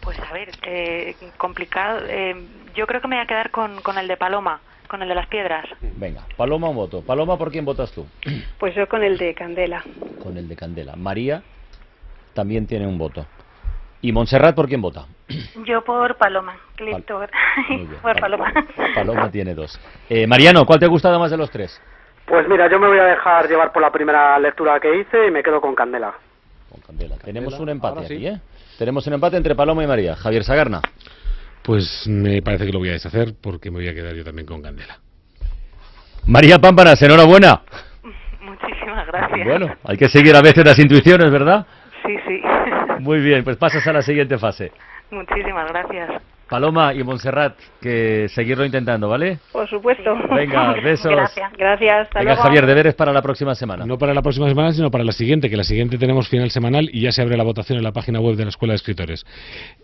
Pues 0.00 0.18
a 0.20 0.32
ver, 0.32 0.48
eh, 0.66 1.14
complicado. 1.36 2.00
eh, 2.08 2.34
yo 2.74 2.86
creo 2.86 3.00
que 3.00 3.08
me 3.08 3.16
voy 3.16 3.24
a 3.24 3.26
quedar 3.26 3.50
con, 3.50 3.80
con 3.82 3.98
el 3.98 4.06
de 4.08 4.16
Paloma, 4.16 4.60
con 4.88 5.02
el 5.02 5.08
de 5.08 5.14
las 5.14 5.26
piedras. 5.28 5.64
Venga, 5.96 6.22
Paloma 6.36 6.68
un 6.68 6.76
voto. 6.76 7.02
Paloma, 7.02 7.36
¿por 7.36 7.50
quién 7.50 7.64
votas 7.64 7.90
tú? 7.92 8.06
Pues 8.58 8.74
yo 8.74 8.88
con 8.88 9.02
el 9.02 9.18
de 9.18 9.34
Candela. 9.34 9.82
Con 10.22 10.36
el 10.38 10.48
de 10.48 10.56
Candela. 10.56 10.94
María 10.96 11.42
también 12.34 12.66
tiene 12.66 12.86
un 12.86 12.98
voto. 12.98 13.26
¿Y 14.06 14.12
Montserrat 14.12 14.54
por 14.54 14.68
quién 14.68 14.80
vota? 14.80 15.04
Yo 15.64 15.82
por 15.82 16.16
Paloma. 16.16 16.54
Muy 16.78 16.86
bien. 16.92 17.02
por 17.02 17.28
Pal- 18.14 18.20
Paloma. 18.20 18.52
Paloma 18.94 19.30
tiene 19.32 19.52
dos. 19.52 19.80
Eh, 20.08 20.28
Mariano, 20.28 20.64
¿cuál 20.64 20.78
te 20.78 20.84
ha 20.84 20.88
gustado 20.88 21.18
más 21.18 21.28
de 21.32 21.36
los 21.36 21.50
tres? 21.50 21.82
Pues 22.24 22.46
mira, 22.48 22.70
yo 22.70 22.78
me 22.78 22.86
voy 22.86 23.00
a 23.00 23.04
dejar 23.04 23.48
llevar 23.48 23.72
por 23.72 23.82
la 23.82 23.90
primera 23.90 24.38
lectura 24.38 24.78
que 24.78 24.94
hice 25.00 25.26
y 25.26 25.32
me 25.32 25.42
quedo 25.42 25.60
con 25.60 25.74
Candela. 25.74 26.14
Con 26.70 26.80
Candela. 26.82 27.16
Tenemos 27.16 27.58
un 27.58 27.68
empate 27.68 28.06
sí. 28.06 28.14
aquí, 28.14 28.26
¿eh? 28.28 28.40
Tenemos 28.78 29.04
un 29.08 29.14
empate 29.14 29.38
entre 29.38 29.56
Paloma 29.56 29.82
y 29.82 29.88
María. 29.88 30.14
Javier 30.14 30.44
Sagarna. 30.44 30.80
Pues 31.64 32.06
me 32.06 32.40
parece 32.42 32.64
que 32.64 32.72
lo 32.72 32.78
voy 32.78 32.90
a 32.90 32.92
deshacer 32.92 33.34
porque 33.42 33.72
me 33.72 33.78
voy 33.78 33.88
a 33.88 33.94
quedar 33.94 34.14
yo 34.14 34.22
también 34.22 34.46
con 34.46 34.62
Candela. 34.62 35.00
María 36.26 36.60
Pámpanas, 36.60 37.02
enhorabuena. 37.02 37.62
Muchísimas 38.40 39.04
gracias. 39.08 39.44
Bueno, 39.48 39.74
hay 39.82 39.96
que 39.96 40.08
seguir 40.08 40.36
a 40.36 40.42
veces 40.42 40.64
las 40.64 40.78
intuiciones, 40.78 41.28
¿verdad? 41.28 41.66
Sí, 42.06 42.14
sí. 42.28 42.40
Muy 43.00 43.20
bien, 43.20 43.44
pues 43.44 43.56
pasas 43.56 43.86
a 43.86 43.92
la 43.92 44.02
siguiente 44.02 44.38
fase. 44.38 44.72
Muchísimas 45.10 45.68
gracias. 45.68 46.22
Paloma 46.48 46.94
y 46.94 47.02
Montserrat, 47.02 47.56
que 47.80 48.28
seguirlo 48.28 48.64
intentando, 48.64 49.08
¿vale? 49.08 49.38
Por 49.52 49.68
supuesto. 49.68 50.14
Venga, 50.34 50.74
besos. 50.82 51.10
Gracias. 51.10 51.52
Gracias. 51.56 52.06
Hasta 52.06 52.20
Venga, 52.20 52.32
luego. 52.32 52.44
Javier, 52.44 52.66
deberes 52.66 52.94
para 52.94 53.12
la 53.12 53.20
próxima 53.22 53.54
semana. 53.54 53.84
No 53.84 53.98
para 53.98 54.14
la 54.14 54.22
próxima 54.22 54.48
semana, 54.48 54.72
sino 54.72 54.90
para 54.90 55.04
la 55.04 55.12
siguiente, 55.12 55.50
que 55.50 55.56
la 55.56 55.64
siguiente 55.64 55.98
tenemos 55.98 56.28
final 56.28 56.50
semanal 56.50 56.88
y 56.92 57.02
ya 57.02 57.12
se 57.12 57.22
abre 57.22 57.36
la 57.36 57.44
votación 57.44 57.78
en 57.78 57.84
la 57.84 57.92
página 57.92 58.20
web 58.20 58.36
de 58.36 58.44
la 58.44 58.50
Escuela 58.50 58.72
de 58.72 58.76
Escritores. 58.76 59.24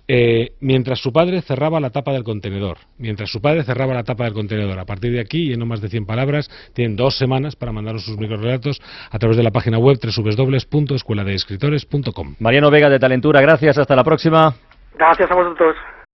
Eh, 0.07 0.53
mientras 0.61 1.01
su 1.01 1.12
padre 1.12 1.42
cerraba 1.42 1.81
la 1.81 1.90
tapa 1.90 2.12
del 2.12 2.22
contenedor, 2.22 2.79
mientras 2.98 3.31
su 3.31 3.40
padre 3.40 3.64
cerraba 3.64 3.94
la 3.94 4.05
tapa 4.05 4.25
del 4.25 4.35
contenedor, 4.35 4.79
a 4.79 4.85
partir 4.85 5.12
de 5.12 5.20
aquí, 5.20 5.51
y 5.51 5.55
en 5.55 5.59
no 5.59 5.66
más 5.66 5.81
de 5.81 5.88
100 5.88 6.07
palabras, 6.07 6.48
tienen 6.75 6.96
dos 6.96 7.18
semanas 7.18 7.57
para 7.57 7.72
mandarnos 7.72 8.05
sus 8.05 8.18
microrelatos 8.18 8.81
a 9.11 9.18
través 9.18 9.37
de 9.37 9.42
la 9.42 9.51
página 9.51 9.79
web 9.79 9.98
www.escueladeescritores.com. 10.03 12.37
Mariano 12.40 12.70
Vega 12.70 12.88
de 12.88 12.98
Talentura, 12.98 13.40
gracias, 13.40 13.79
hasta 13.79 13.96
la 13.96 14.05
próxima. 14.05 14.55
Gracias 14.94 15.31
a 15.31 15.35
vosotros. 15.35 15.75